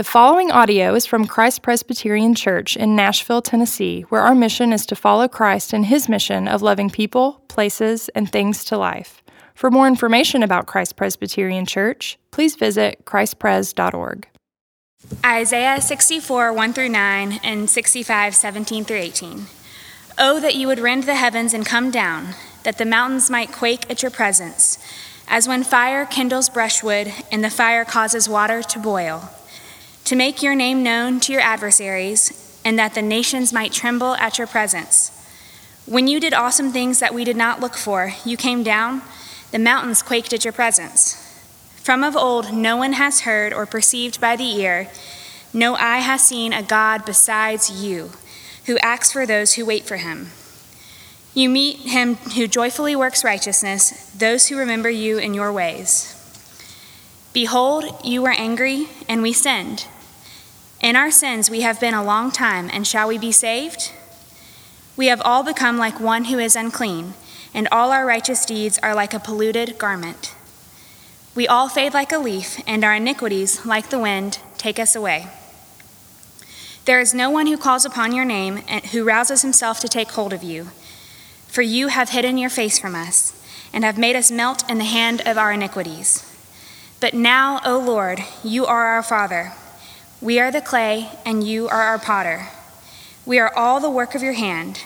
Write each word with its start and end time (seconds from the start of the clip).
The 0.00 0.04
following 0.04 0.50
audio 0.50 0.94
is 0.94 1.04
from 1.04 1.26
Christ 1.26 1.60
Presbyterian 1.60 2.34
Church 2.34 2.74
in 2.74 2.96
Nashville, 2.96 3.42
Tennessee, 3.42 4.00
where 4.08 4.22
our 4.22 4.34
mission 4.34 4.72
is 4.72 4.86
to 4.86 4.96
follow 4.96 5.28
Christ 5.28 5.74
in 5.74 5.82
his 5.82 6.08
mission 6.08 6.48
of 6.48 6.62
loving 6.62 6.88
people, 6.88 7.42
places, 7.48 8.08
and 8.14 8.32
things 8.32 8.64
to 8.64 8.78
life. 8.78 9.22
For 9.54 9.70
more 9.70 9.86
information 9.86 10.42
about 10.42 10.66
Christ 10.66 10.96
Presbyterian 10.96 11.66
Church, 11.66 12.18
please 12.30 12.56
visit 12.56 13.04
christpres.org. 13.04 14.26
Isaiah 15.22 15.82
64, 15.82 16.50
1 16.50 16.72
through 16.72 16.88
9, 16.88 17.40
and 17.44 17.68
65, 17.68 18.34
17 18.34 18.84
through 18.86 18.96
18. 18.96 19.44
Oh, 20.16 20.40
that 20.40 20.54
you 20.54 20.66
would 20.66 20.80
rend 20.80 21.02
the 21.02 21.16
heavens 21.16 21.52
and 21.52 21.66
come 21.66 21.90
down, 21.90 22.28
that 22.62 22.78
the 22.78 22.86
mountains 22.86 23.28
might 23.28 23.52
quake 23.52 23.90
at 23.90 24.00
your 24.00 24.10
presence, 24.10 24.78
as 25.28 25.46
when 25.46 25.62
fire 25.62 26.06
kindles 26.06 26.48
brushwood 26.48 27.12
and 27.30 27.44
the 27.44 27.50
fire 27.50 27.84
causes 27.84 28.30
water 28.30 28.62
to 28.62 28.78
boil 28.78 29.30
to 30.04 30.16
make 30.16 30.42
your 30.42 30.54
name 30.54 30.82
known 30.82 31.20
to 31.20 31.32
your 31.32 31.42
adversaries, 31.42 32.60
and 32.64 32.78
that 32.78 32.94
the 32.94 33.02
nations 33.02 33.52
might 33.52 33.72
tremble 33.72 34.14
at 34.16 34.38
your 34.38 34.46
presence. 34.46 35.16
When 35.86 36.06
you 36.06 36.20
did 36.20 36.34
awesome 36.34 36.72
things 36.72 37.00
that 37.00 37.14
we 37.14 37.24
did 37.24 37.36
not 37.36 37.60
look 37.60 37.74
for, 37.74 38.12
you 38.24 38.36
came 38.36 38.62
down, 38.62 39.02
the 39.50 39.58
mountains 39.58 40.02
quaked 40.02 40.32
at 40.32 40.44
your 40.44 40.52
presence. 40.52 41.14
From 41.82 42.04
of 42.04 42.14
old, 42.14 42.52
no 42.52 42.76
one 42.76 42.92
has 42.92 43.22
heard 43.22 43.52
or 43.52 43.66
perceived 43.66 44.20
by 44.20 44.36
the 44.36 44.44
ear, 44.60 44.88
no 45.52 45.74
eye 45.74 45.98
has 45.98 46.26
seen 46.26 46.52
a 46.52 46.62
God 46.62 47.04
besides 47.04 47.82
you, 47.82 48.10
who 48.66 48.78
acts 48.78 49.10
for 49.10 49.26
those 49.26 49.54
who 49.54 49.66
wait 49.66 49.84
for 49.84 49.96
him. 49.96 50.28
You 51.34 51.48
meet 51.48 51.78
him 51.78 52.16
who 52.16 52.46
joyfully 52.46 52.94
works 52.94 53.24
righteousness, 53.24 54.10
those 54.12 54.48
who 54.48 54.58
remember 54.58 54.90
you 54.90 55.18
in 55.18 55.34
your 55.34 55.52
ways. 55.52 56.19
Behold, 57.32 57.84
you 58.04 58.22
were 58.22 58.30
angry, 58.30 58.88
and 59.08 59.22
we 59.22 59.32
sinned. 59.32 59.86
In 60.80 60.96
our 60.96 61.10
sins 61.10 61.48
we 61.48 61.60
have 61.60 61.78
been 61.78 61.94
a 61.94 62.02
long 62.02 62.32
time, 62.32 62.68
and 62.72 62.86
shall 62.86 63.06
we 63.06 63.18
be 63.18 63.30
saved? 63.30 63.92
We 64.96 65.06
have 65.06 65.22
all 65.24 65.44
become 65.44 65.78
like 65.78 66.00
one 66.00 66.24
who 66.24 66.38
is 66.38 66.56
unclean, 66.56 67.14
and 67.54 67.68
all 67.70 67.92
our 67.92 68.04
righteous 68.04 68.44
deeds 68.44 68.78
are 68.82 68.94
like 68.94 69.14
a 69.14 69.20
polluted 69.20 69.78
garment. 69.78 70.34
We 71.36 71.46
all 71.46 71.68
fade 71.68 71.94
like 71.94 72.10
a 72.10 72.18
leaf, 72.18 72.60
and 72.66 72.82
our 72.82 72.94
iniquities, 72.94 73.64
like 73.64 73.90
the 73.90 73.98
wind, 74.00 74.40
take 74.58 74.80
us 74.80 74.96
away. 74.96 75.28
There 76.86 77.00
is 77.00 77.14
no 77.14 77.30
one 77.30 77.46
who 77.46 77.56
calls 77.56 77.84
upon 77.84 78.12
your 78.12 78.24
name 78.24 78.62
and 78.66 78.86
who 78.86 79.04
rouses 79.04 79.42
himself 79.42 79.78
to 79.80 79.88
take 79.88 80.10
hold 80.10 80.32
of 80.32 80.42
you. 80.42 80.70
For 81.46 81.62
you 81.62 81.88
have 81.88 82.08
hidden 82.08 82.38
your 82.38 82.50
face 82.50 82.78
from 82.78 82.96
us, 82.96 83.32
and 83.72 83.84
have 83.84 83.98
made 83.98 84.16
us 84.16 84.32
melt 84.32 84.68
in 84.68 84.78
the 84.78 84.84
hand 84.84 85.22
of 85.24 85.38
our 85.38 85.52
iniquities. 85.52 86.29
But 87.00 87.14
now, 87.14 87.60
O 87.64 87.78
Lord, 87.78 88.20
you 88.44 88.66
are 88.66 88.86
our 88.86 89.02
Father. 89.02 89.52
We 90.20 90.38
are 90.38 90.50
the 90.50 90.60
clay, 90.60 91.08
and 91.24 91.42
you 91.42 91.66
are 91.68 91.80
our 91.82 91.98
potter. 91.98 92.48
We 93.24 93.38
are 93.38 93.54
all 93.56 93.80
the 93.80 93.90
work 93.90 94.14
of 94.14 94.22
your 94.22 94.34
hand. 94.34 94.82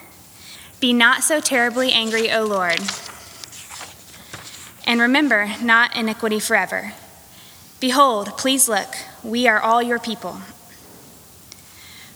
Be 0.78 0.92
not 0.92 1.24
so 1.24 1.40
terribly 1.40 1.92
angry, 1.92 2.30
O 2.30 2.44
Lord. 2.44 2.78
And 4.86 5.00
remember 5.00 5.50
not 5.60 5.96
iniquity 5.96 6.38
forever. 6.38 6.92
Behold, 7.80 8.38
please 8.38 8.68
look, 8.68 8.94
we 9.24 9.48
are 9.48 9.58
all 9.58 9.82
your 9.82 9.98
people. 9.98 10.40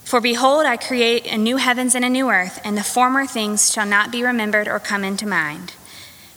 For 0.05 0.21
behold, 0.21 0.65
I 0.65 0.77
create 0.77 1.27
a 1.27 1.37
new 1.37 1.57
heavens 1.57 1.93
and 1.93 2.05
a 2.05 2.09
new 2.09 2.29
earth, 2.29 2.61
and 2.63 2.77
the 2.77 2.83
former 2.83 3.25
things 3.25 3.71
shall 3.71 3.85
not 3.85 4.11
be 4.11 4.23
remembered 4.23 4.67
or 4.67 4.79
come 4.79 5.03
into 5.03 5.27
mind. 5.27 5.73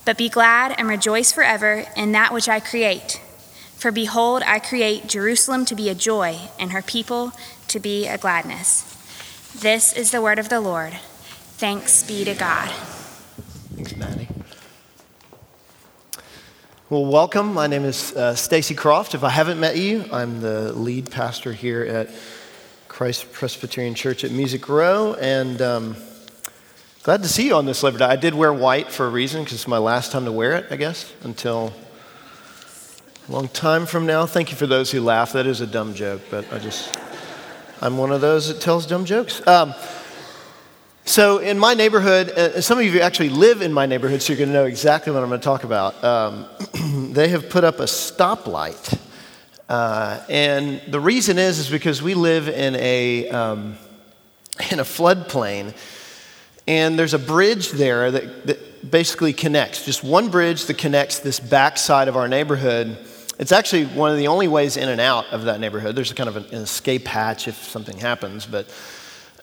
But 0.05 0.19
be 0.19 0.29
glad 0.29 0.75
and 0.77 0.89
rejoice 0.89 1.31
forever 1.31 1.85
in 1.97 2.11
that 2.13 2.33
which 2.33 2.49
I 2.49 2.59
create. 2.59 3.21
For 3.83 3.91
behold, 3.91 4.45
I 4.47 4.61
create 4.61 5.09
Jerusalem 5.09 5.65
to 5.65 5.75
be 5.75 5.89
a 5.89 5.95
joy, 5.97 6.39
and 6.57 6.71
her 6.71 6.83
people 6.83 7.33
to 7.67 7.81
be 7.81 8.07
a 8.07 8.17
gladness. 8.17 8.83
This 9.59 9.93
is 9.93 10.13
the 10.13 10.23
word 10.23 10.39
of 10.39 10.49
the 10.49 10.61
Lord. 10.61 10.93
Thanks 11.57 12.05
be 12.05 12.23
to 12.23 12.33
God. 12.33 12.71
Thanks, 13.75 13.97
Maddie. 13.97 14.29
Well, 16.91 17.07
welcome. 17.07 17.53
My 17.53 17.67
name 17.67 17.83
is 17.85 18.15
uh, 18.15 18.37
Stacy 18.37 18.77
Croft. 18.77 19.17
If 19.17 19.25
I 19.25 19.31
haven't 19.31 19.59
met 19.59 19.77
you, 19.77 20.05
I'm 20.13 20.41
the 20.41 20.73
lead 20.75 21.11
pastor 21.11 21.53
here 21.53 21.83
at 21.83 22.09
Christ 22.87 23.33
Presbyterian 23.33 23.97
Church 23.97 24.23
at 24.23 24.31
Music 24.31 24.69
Row, 24.69 25.15
and 25.15 25.61
um, 25.61 25.97
glad 27.03 27.25
to 27.25 27.29
see 27.29 27.47
you 27.47 27.57
on 27.57 27.67
this 27.67 27.83
Labor 27.83 27.99
Day. 27.99 28.05
I 28.05 28.15
did 28.15 28.35
wear 28.35 28.53
white 28.53 28.93
for 28.93 29.07
a 29.07 29.11
reason 29.11 29.43
because 29.43 29.55
it's 29.55 29.67
my 29.67 29.79
last 29.79 30.13
time 30.13 30.25
to 30.27 30.31
wear 30.31 30.53
it, 30.53 30.67
I 30.71 30.77
guess, 30.77 31.13
until 31.25 31.73
long 33.29 33.49
time 33.49 33.87
from 33.87 34.05
now. 34.05 34.27
Thank 34.27 34.51
you 34.51 34.57
for 34.57 34.67
those 34.67 34.91
who 34.91 35.01
laugh. 35.01 35.33
That 35.33 35.47
is 35.47 35.61
a 35.61 35.67
dumb 35.67 35.95
joke, 35.95 36.23
but 36.29 36.53
I 36.53 36.59
just, 36.59 36.99
I'm 37.81 37.97
one 37.97 38.11
of 38.11 38.21
those 38.21 38.49
that 38.49 38.61
tells 38.61 38.85
dumb 38.85 39.05
jokes. 39.05 39.47
Um, 39.47 39.75
so, 41.05 41.39
in 41.39 41.59
my 41.59 41.75
neighborhood, 41.75 42.31
uh, 42.31 42.61
some 42.61 42.79
of 42.79 42.85
you 42.85 43.01
actually 43.01 43.29
live 43.29 43.63
in 43.63 43.73
my 43.73 43.87
neighborhood, 43.87 44.23
so 44.23 44.33
you're 44.33 44.39
going 44.39 44.49
to 44.49 44.55
know 44.55 44.67
exactly 44.67 45.13
what 45.13 45.23
I'm 45.23 45.29
going 45.29 45.41
to 45.41 45.45
talk 45.45 45.63
about. 45.63 46.03
Um, 46.03 46.47
they 47.13 47.29
have 47.29 47.49
put 47.49 47.63
up 47.63 47.79
a 47.79 47.85
stoplight. 47.85 48.99
Uh, 49.69 50.21
and 50.29 50.81
the 50.89 51.01
reason 51.01 51.39
is, 51.39 51.61
is 51.61 51.71
because 51.71 52.03
we 52.03 52.15
live 52.15 52.49
in 52.49 52.75
a, 52.77 53.29
um, 53.31 53.77
in 54.71 54.81
a 54.81 54.85
floodplain. 54.85 55.75
And 56.67 56.99
there's 56.99 57.15
a 57.15 57.19
bridge 57.19 57.71
there 57.71 58.11
that, 58.11 58.47
that 58.49 58.91
basically 58.91 59.33
connects, 59.33 59.85
just 59.85 60.03
one 60.03 60.29
bridge 60.29 60.67
that 60.67 60.79
connects 60.79 61.21
this 61.21 61.39
backside 61.41 62.09
of 62.09 62.17
our 62.17 62.29
neighborhood 62.29 62.97
it's 63.43 63.51
actually 63.51 63.87
one 63.87 64.13
of 64.13 64.19
the 64.19 64.29
only 64.29 64.47
ways 64.47 64.77
in 64.77 64.89
and 64.89 65.01
out 65.01 65.27
of 65.33 65.47
that 65.47 65.59
neighborhood. 65.59 65.97
There's 65.97 66.13
a 66.13 66.15
kind 66.15 66.29
of 66.29 66.37
an 66.37 66.45
escape 66.55 67.09
hatch 67.09 67.49
if 67.49 67.57
something 67.57 67.99
happens, 67.99 68.47
but 68.47 68.73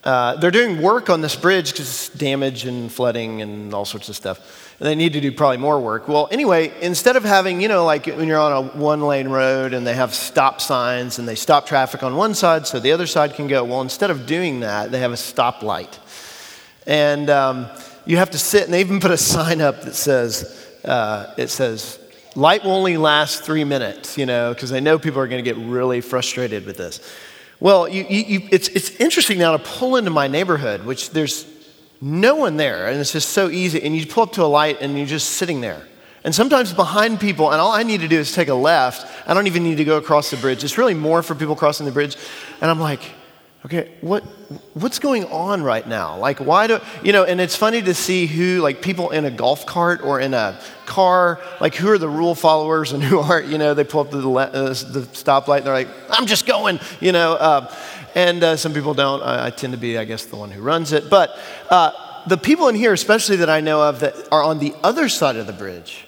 uh, 0.05 0.37
they're 0.37 0.51
doing 0.51 0.81
work 0.81 1.09
on 1.09 1.19
this 1.19 1.35
bridge 1.35 1.73
because 1.73 1.89
it's 1.89 2.09
damage 2.17 2.63
and 2.63 2.89
flooding 2.89 3.41
and 3.41 3.73
all 3.73 3.83
sorts 3.83 4.07
of 4.07 4.15
stuff. 4.15 4.73
And 4.79 4.87
they 4.87 4.95
need 4.95 5.11
to 5.11 5.19
do 5.19 5.33
probably 5.33 5.57
more 5.57 5.81
work. 5.81 6.07
Well, 6.07 6.29
anyway, 6.31 6.71
instead 6.81 7.17
of 7.17 7.25
having, 7.25 7.59
you 7.59 7.67
know, 7.67 7.83
like 7.83 8.05
when 8.05 8.25
you're 8.29 8.39
on 8.39 8.53
a 8.53 8.61
one 8.69 9.01
lane 9.01 9.27
road 9.27 9.73
and 9.73 9.85
they 9.85 9.95
have 9.95 10.13
stop 10.13 10.61
signs 10.61 11.19
and 11.19 11.27
they 11.27 11.35
stop 11.35 11.65
traffic 11.65 12.01
on 12.01 12.15
one 12.15 12.33
side 12.33 12.65
so 12.67 12.79
the 12.79 12.93
other 12.93 13.05
side 13.05 13.33
can 13.33 13.47
go, 13.47 13.65
well, 13.65 13.81
instead 13.81 14.11
of 14.11 14.25
doing 14.25 14.61
that, 14.61 14.91
they 14.91 14.99
have 14.99 15.11
a 15.11 15.15
stoplight. 15.15 15.97
And 16.87 17.29
um, 17.29 17.67
you 18.05 18.15
have 18.15 18.29
to 18.29 18.37
sit, 18.37 18.63
and 18.63 18.73
they 18.73 18.79
even 18.79 19.01
put 19.01 19.11
a 19.11 19.17
sign 19.17 19.59
up 19.59 19.81
that 19.81 19.93
says, 19.93 20.79
uh, 20.85 21.33
it 21.37 21.49
says, 21.49 21.98
light 22.35 22.63
will 22.63 22.71
only 22.71 22.97
last 22.97 23.43
three 23.43 23.63
minutes, 23.63 24.17
you 24.17 24.25
know, 24.25 24.53
because 24.53 24.71
I 24.71 24.79
know 24.79 24.99
people 24.99 25.19
are 25.19 25.27
going 25.27 25.43
to 25.43 25.53
get 25.53 25.61
really 25.63 26.01
frustrated 26.01 26.65
with 26.65 26.77
this. 26.77 26.99
Well, 27.59 27.87
you, 27.89 28.03
you, 28.03 28.47
it's, 28.51 28.69
it's 28.69 28.91
interesting 28.97 29.37
now 29.37 29.51
to 29.51 29.59
pull 29.59 29.97
into 29.97 30.11
my 30.11 30.27
neighborhood, 30.27 30.85
which 30.85 31.09
there's 31.09 31.45
no 32.01 32.35
one 32.35 32.55
there, 32.57 32.87
and 32.87 32.99
it's 32.99 33.11
just 33.11 33.29
so 33.29 33.49
easy. 33.49 33.81
And 33.83 33.95
you 33.95 34.05
pull 34.05 34.23
up 34.23 34.31
to 34.33 34.43
a 34.43 34.45
light 34.45 34.77
and 34.81 34.97
you're 34.97 35.05
just 35.05 35.31
sitting 35.31 35.59
there. 35.59 35.85
And 36.23 36.35
sometimes 36.35 36.73
behind 36.73 37.19
people, 37.19 37.51
and 37.51 37.61
all 37.61 37.71
I 37.71 37.83
need 37.83 38.01
to 38.01 38.07
do 38.07 38.19
is 38.19 38.33
take 38.33 38.49
a 38.49 38.53
left. 38.53 39.07
I 39.27 39.33
don't 39.33 39.47
even 39.47 39.63
need 39.63 39.77
to 39.77 39.85
go 39.85 39.97
across 39.97 40.29
the 40.29 40.37
bridge. 40.37 40.63
It's 40.63 40.77
really 40.77 40.93
more 40.93 41.23
for 41.23 41.35
people 41.35 41.55
crossing 41.55 41.85
the 41.85 41.91
bridge. 41.91 42.17
And 42.61 42.69
I'm 42.69 42.79
like, 42.79 43.01
okay, 43.65 43.91
what, 44.01 44.23
what's 44.73 44.99
going 44.99 45.25
on 45.25 45.61
right 45.63 45.85
now? 45.85 46.17
Like, 46.17 46.39
why 46.39 46.67
do, 46.67 46.79
you 47.03 47.11
know, 47.11 47.25
and 47.25 47.41
it's 47.41 47.55
funny 47.55 47.81
to 47.81 47.93
see 47.93 48.25
who, 48.25 48.61
like, 48.61 48.81
people 48.81 49.09
in 49.09 49.25
a 49.25 49.31
golf 49.31 49.65
cart 49.65 50.01
or 50.01 50.19
in 50.19 50.33
a 50.33 50.59
car, 50.85 51.41
like, 51.59 51.75
who 51.75 51.89
are 51.89 51.97
the 51.97 52.09
rule 52.09 52.35
followers 52.35 52.93
and 52.93 53.03
who 53.09 53.19
aren't, 53.19 53.47
you 53.47 53.57
know, 53.57 53.73
they 53.73 53.83
pull 53.83 54.01
up 54.01 54.11
to 54.11 54.21
the, 54.21 54.29
uh, 54.29 54.49
the 54.49 55.07
stoplight 55.11 55.57
and 55.57 55.67
they're 55.67 55.73
like, 55.73 55.89
I'm 56.09 56.25
just 56.25 56.45
going, 56.45 56.79
you 57.01 57.11
know, 57.11 57.33
uh, 57.33 57.75
and 58.15 58.43
uh, 58.43 58.55
some 58.55 58.73
people 58.73 58.93
don't. 58.93 59.21
I, 59.21 59.47
I, 59.47 59.49
tend 59.51 59.73
to 59.73 59.79
be, 59.79 59.97
I 59.97 60.05
guess, 60.05 60.25
the 60.25 60.35
one 60.35 60.49
who 60.49 60.61
runs 60.61 60.93
it. 60.93 61.09
But 61.09 61.37
uh, 61.69 61.91
the 62.27 62.37
people 62.37 62.67
in 62.67 62.75
here, 62.75 62.93
especially 62.93 63.37
that 63.37 63.49
I 63.49 63.61
know 63.61 63.83
of 63.83 63.99
that 63.99 64.15
are 64.31 64.41
on 64.41 64.59
the 64.59 64.73
other 64.83 65.09
side 65.09 65.35
of 65.35 65.47
the 65.47 65.53
bridge, 65.53 66.07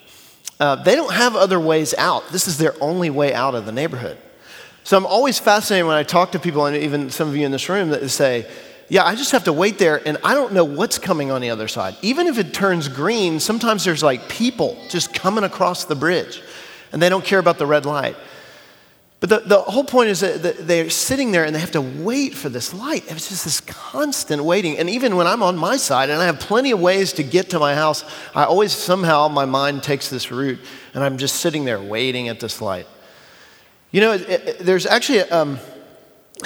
uh, 0.60 0.76
they 0.78 0.96
don't 0.96 1.14
have 1.14 1.36
other 1.36 1.60
ways 1.60 1.94
out. 1.98 2.30
This 2.30 2.48
is 2.48 2.58
their 2.58 2.74
only 2.82 3.10
way 3.10 3.34
out 3.34 3.56
of 3.56 3.66
the 3.66 3.72
neighborhood. 3.72 4.18
So 4.84 4.98
I'm 4.98 5.06
always 5.06 5.40
fascinated 5.40 5.86
when 5.86 5.96
I 5.96 6.04
talk 6.04 6.32
to 6.32 6.40
people, 6.40 6.66
and 6.66 6.76
even 6.76 7.10
some 7.10 7.30
of 7.30 7.36
you 7.36 7.46
in 7.46 7.52
this 7.52 7.70
room, 7.70 7.90
that 7.90 8.08
say, 8.10 8.48
yeah, 8.92 9.06
I 9.06 9.16
just 9.16 9.32
have 9.32 9.46
to 9.46 9.54
wait 9.54 9.78
there 9.78 10.06
and 10.06 10.18
I 10.22 10.34
don't 10.34 10.52
know 10.52 10.66
what's 10.66 11.00
coming 11.00 11.32
on 11.32 11.40
the 11.40 11.50
other 11.50 11.70
side. 11.70 11.96
Even 12.02 12.28
if 12.28 12.38
it 12.38 12.54
turns 12.54 12.90
green, 12.90 13.40
sometimes 13.40 13.86
there's 13.86 14.04
like 14.04 14.28
people 14.28 14.78
just 14.90 15.14
coming 15.14 15.46
across 15.46 15.86
the 15.86 15.96
bridge 15.96 16.42
and 16.92 17.02
they 17.02 17.08
don't 17.08 17.24
care 17.24 17.40
about 17.40 17.58
the 17.58 17.66
red 17.66 17.86
light. 17.86 18.18
But 19.22 19.30
the, 19.30 19.40
the 19.40 19.62
whole 19.62 19.86
point 19.86 20.10
is 20.10 20.20
that 20.20 20.68
they're 20.68 20.90
sitting 20.90 21.32
there 21.32 21.46
and 21.46 21.56
they 21.56 21.62
have 21.62 21.72
to 21.72 21.82
wait 21.82 22.36
for 22.36 22.50
this 22.50 22.74
light. 22.74 23.06
It's 23.08 23.30
just 23.30 23.46
this 23.46 23.62
constant 23.62 24.44
waiting. 24.44 24.78
And 24.78 24.90
even 24.90 25.16
when 25.16 25.26
I'm 25.26 25.42
on 25.42 25.56
my 25.56 25.78
side 25.78 26.10
and 26.10 26.22
I 26.22 26.26
have 26.26 26.42
plenty 26.42 26.72
of 26.72 26.82
ways 26.82 27.14
to 27.14 27.24
get 27.24 27.52
to 27.52 27.60
my 27.60 27.76
house, 27.76 28.04
I 28.36 28.44
always 28.44 28.74
somehow 28.74 29.30
my 29.30 29.46
mind 29.46 29.84
takes 29.84 30.10
this 30.10 30.32
route 30.32 30.60
and 30.94 31.02
I'm 31.02 31.18
just 31.18 31.38
sitting 31.38 31.64
there 31.64 31.82
waiting 31.82 32.28
at 32.28 32.42
this 32.42 32.62
light. 32.62 32.88
You 33.92 34.00
know, 34.00 34.14
it, 34.14 34.30
it, 34.30 34.60
there's 34.60 34.86
actually 34.86 35.20
um, 35.24 35.60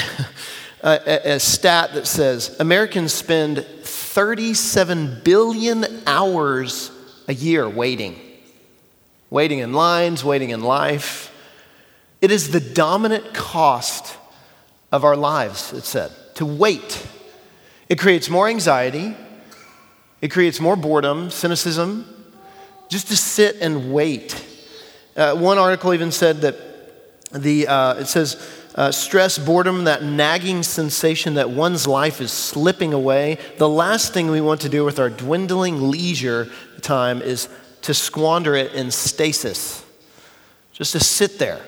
a, 0.81 0.99
a, 1.05 1.35
a 1.35 1.39
stat 1.39 1.93
that 1.93 2.07
says 2.07 2.55
Americans 2.59 3.13
spend 3.13 3.63
37 3.83 5.21
billion 5.23 5.85
hours 6.07 6.89
a 7.27 7.35
year 7.35 7.69
waiting, 7.69 8.19
waiting 9.29 9.59
in 9.59 9.73
lines, 9.73 10.23
waiting 10.23 10.49
in 10.49 10.61
life. 10.61 11.31
It 12.19 12.31
is 12.31 12.49
the 12.49 12.59
dominant 12.59 13.35
cost 13.35 14.17
of 14.91 15.03
our 15.03 15.15
lives, 15.15 15.71
it 15.71 15.83
said, 15.83 16.11
to 16.35 16.47
wait. 16.47 17.05
It 17.89 17.99
creates 17.99 18.27
more 18.27 18.47
anxiety, 18.47 19.15
it 20.19 20.29
creates 20.29 20.59
more 20.59 20.75
boredom, 20.75 21.29
cynicism, 21.29 22.11
just 22.89 23.09
to 23.09 23.15
sit 23.15 23.57
and 23.61 23.93
wait. 23.93 24.43
Uh, 25.15 25.35
one 25.35 25.59
article 25.59 25.93
even 25.93 26.11
said 26.11 26.41
that 26.41 26.55
the, 27.37 27.67
uh, 27.67 27.95
it 27.95 28.05
says, 28.05 28.37
uh, 28.75 28.91
stress, 28.91 29.37
boredom, 29.37 29.85
that 29.85 30.03
nagging 30.03 30.63
sensation 30.63 31.35
that 31.35 31.49
one's 31.49 31.87
life 31.87 32.19
is 32.19 32.31
slipping 32.31 32.93
away. 32.93 33.37
The 33.57 33.69
last 33.69 34.13
thing 34.13 34.29
we 34.29 34.41
want 34.41 34.61
to 34.61 34.69
do 34.69 34.83
with 34.83 34.99
our 34.99 35.09
dwindling 35.09 35.89
leisure 35.89 36.49
time 36.81 37.21
is 37.21 37.47
to 37.83 37.93
squander 37.93 38.55
it 38.55 38.73
in 38.73 38.91
stasis, 38.91 39.85
just 40.73 40.91
to 40.91 40.99
sit 40.99 41.39
there. 41.39 41.61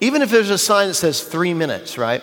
Even 0.00 0.20
if 0.20 0.30
there's 0.30 0.50
a 0.50 0.58
sign 0.58 0.88
that 0.88 0.94
says 0.94 1.22
three 1.22 1.54
minutes, 1.54 1.96
right? 1.96 2.22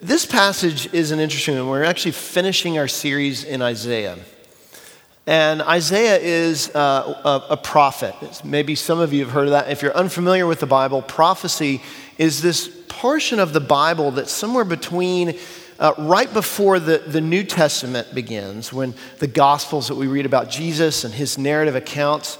This 0.00 0.24
passage 0.24 0.92
is 0.94 1.10
an 1.10 1.18
interesting 1.18 1.56
one. 1.56 1.68
We're 1.68 1.84
actually 1.84 2.12
finishing 2.12 2.78
our 2.78 2.88
series 2.88 3.44
in 3.44 3.62
Isaiah. 3.62 4.16
And 5.26 5.62
Isaiah 5.62 6.18
is 6.18 6.74
uh, 6.74 7.40
a, 7.48 7.52
a, 7.54 7.56
prophet. 7.56 8.14
Maybe 8.44 8.74
some 8.74 8.98
of 8.98 9.14
you 9.14 9.24
have 9.24 9.32
heard 9.32 9.46
of 9.46 9.52
that. 9.52 9.70
If 9.70 9.80
you're 9.80 9.96
unfamiliar 9.96 10.46
with 10.46 10.60
the 10.60 10.66
Bible, 10.66 11.00
prophecy 11.00 11.80
is 12.18 12.42
this 12.42 12.68
portion 12.88 13.38
of 13.38 13.54
the 13.54 13.60
Bible 13.60 14.10
that's 14.10 14.32
somewhere 14.32 14.64
between 14.66 15.38
uh, 15.78 15.94
right 15.96 16.32
before 16.32 16.78
the, 16.78 16.98
the 16.98 17.22
New 17.22 17.42
Testament 17.42 18.14
begins, 18.14 18.70
when 18.70 18.94
the 19.18 19.26
Gospels 19.26 19.88
that 19.88 19.94
we 19.94 20.06
read 20.06 20.26
about 20.26 20.50
Jesus 20.50 21.04
and 21.04 21.14
his 21.14 21.38
narrative 21.38 21.74
accounts. 21.74 22.38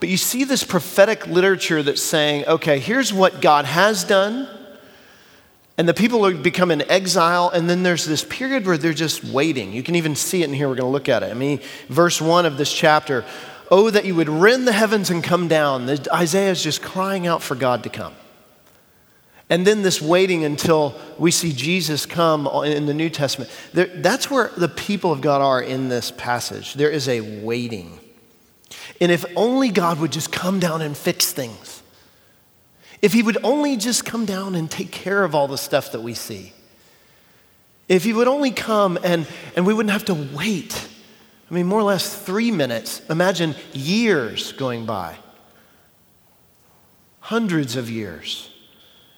But 0.00 0.08
you 0.08 0.16
see 0.16 0.44
this 0.44 0.64
prophetic 0.64 1.26
literature 1.26 1.82
that's 1.82 2.02
saying, 2.02 2.46
okay, 2.46 2.78
here's 2.78 3.12
what 3.12 3.42
God 3.42 3.66
has 3.66 4.04
done. 4.04 4.48
And 5.80 5.88
the 5.88 5.94
people 5.94 6.30
become 6.34 6.70
in 6.70 6.82
exile, 6.90 7.48
and 7.48 7.70
then 7.70 7.82
there's 7.82 8.04
this 8.04 8.22
period 8.22 8.66
where 8.66 8.76
they're 8.76 8.92
just 8.92 9.24
waiting. 9.24 9.72
You 9.72 9.82
can 9.82 9.94
even 9.94 10.14
see 10.14 10.42
it 10.42 10.44
in 10.44 10.52
here. 10.52 10.68
We're 10.68 10.74
going 10.74 10.88
to 10.88 10.92
look 10.92 11.08
at 11.08 11.22
it. 11.22 11.30
I 11.30 11.32
mean, 11.32 11.58
verse 11.88 12.20
one 12.20 12.44
of 12.44 12.58
this 12.58 12.70
chapter 12.70 13.24
Oh, 13.70 13.88
that 13.88 14.04
you 14.04 14.14
would 14.14 14.28
rend 14.28 14.68
the 14.68 14.72
heavens 14.72 15.08
and 15.08 15.24
come 15.24 15.48
down. 15.48 15.88
Isaiah 16.12 16.50
is 16.50 16.62
just 16.62 16.82
crying 16.82 17.26
out 17.26 17.42
for 17.42 17.54
God 17.54 17.82
to 17.84 17.88
come. 17.88 18.12
And 19.48 19.66
then 19.66 19.80
this 19.80 20.02
waiting 20.02 20.44
until 20.44 21.00
we 21.16 21.30
see 21.30 21.50
Jesus 21.50 22.04
come 22.04 22.46
in 22.62 22.84
the 22.84 22.92
New 22.92 23.08
Testament. 23.08 23.50
There, 23.72 23.86
that's 23.86 24.30
where 24.30 24.50
the 24.58 24.68
people 24.68 25.12
of 25.12 25.22
God 25.22 25.40
are 25.40 25.62
in 25.62 25.88
this 25.88 26.10
passage. 26.10 26.74
There 26.74 26.90
is 26.90 27.08
a 27.08 27.22
waiting. 27.42 28.00
And 29.00 29.10
if 29.10 29.24
only 29.34 29.70
God 29.70 29.98
would 29.98 30.12
just 30.12 30.30
come 30.30 30.60
down 30.60 30.82
and 30.82 30.94
fix 30.94 31.32
things, 31.32 31.82
if 33.02 33.12
He 33.12 33.22
would 33.22 33.38
only 33.42 33.76
just 33.76 34.04
come 34.04 34.24
down 34.24 34.54
and 34.54 34.70
take 34.70 34.90
care 34.90 35.24
of 35.24 35.34
all 35.34 35.48
the 35.48 35.58
stuff 35.58 35.92
that 35.92 36.02
we 36.02 36.14
see, 36.14 36.52
if 37.88 38.04
He 38.04 38.12
would 38.12 38.28
only 38.28 38.50
come 38.50 38.98
and, 39.02 39.26
and 39.56 39.66
we 39.66 39.74
wouldn't 39.74 39.92
have 39.92 40.04
to 40.06 40.14
wait. 40.14 40.88
I 41.50 41.54
mean, 41.54 41.66
more 41.66 41.80
or 41.80 41.84
less 41.84 42.16
three 42.16 42.50
minutes. 42.52 43.02
Imagine 43.10 43.56
years 43.72 44.52
going 44.52 44.86
by, 44.86 45.16
hundreds 47.20 47.76
of 47.76 47.90
years. 47.90 48.50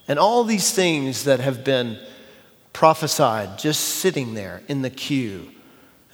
And 0.09 0.19
all 0.19 0.45
these 0.45 0.73
things 0.73 1.25
that 1.25 1.41
have 1.41 1.63
been 1.63 1.99
prophesied 2.73 3.59
just 3.59 3.81
sitting 3.81 4.35
there 4.35 4.63
in 4.67 4.83
the 4.83 4.91
queue. 4.91 5.53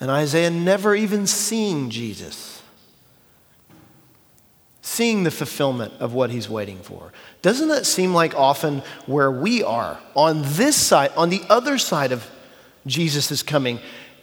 And 0.01 0.11
Isaiah 0.11 0.51
never 0.51 0.95
even 0.95 1.27
seeing 1.27 1.91
Jesus, 1.91 2.58
seeing 4.89 5.23
the 5.23 5.31
fulfillment 5.31 5.93
of 6.01 6.15
what 6.15 6.31
he's 6.31 6.49
waiting 6.49 6.79
for. 6.79 7.13
Doesn't 7.43 7.69
that 7.69 7.85
seem 7.85 8.15
like 8.15 8.35
often 8.35 8.83
where 9.05 9.31
we 9.31 9.63
are 9.63 9.99
on 10.17 10.43
this 10.43 10.77
side, 10.77 11.13
on 11.15 11.29
the 11.29 11.43
other 11.51 11.77
side 11.77 12.11
of 12.11 12.29
Jesus 12.87 13.43
coming? 13.43 13.81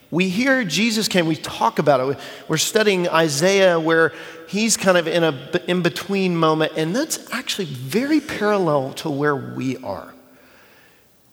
We 0.10 0.30
hear 0.30 0.64
Jesus 0.64 1.08
came, 1.08 1.28
we 1.28 1.36
talk 1.36 1.78
about 1.78 2.10
it. 2.10 2.18
We're 2.48 2.58
studying 2.58 3.08
Isaiah 3.08 3.80
where 3.80 4.12
he's 4.48 4.76
kind 4.76 4.98
of 4.98 5.08
in 5.08 5.24
a 5.24 5.62
in 5.68 5.84
between 5.84 6.36
moment, 6.36 6.74
and 6.76 6.96
that's 6.96 7.32
actually 7.32 7.66
very 7.66 8.20
parallel 8.20 8.94
to 8.94 9.10
where 9.10 9.36
we 9.36 9.78
are. 9.78 10.15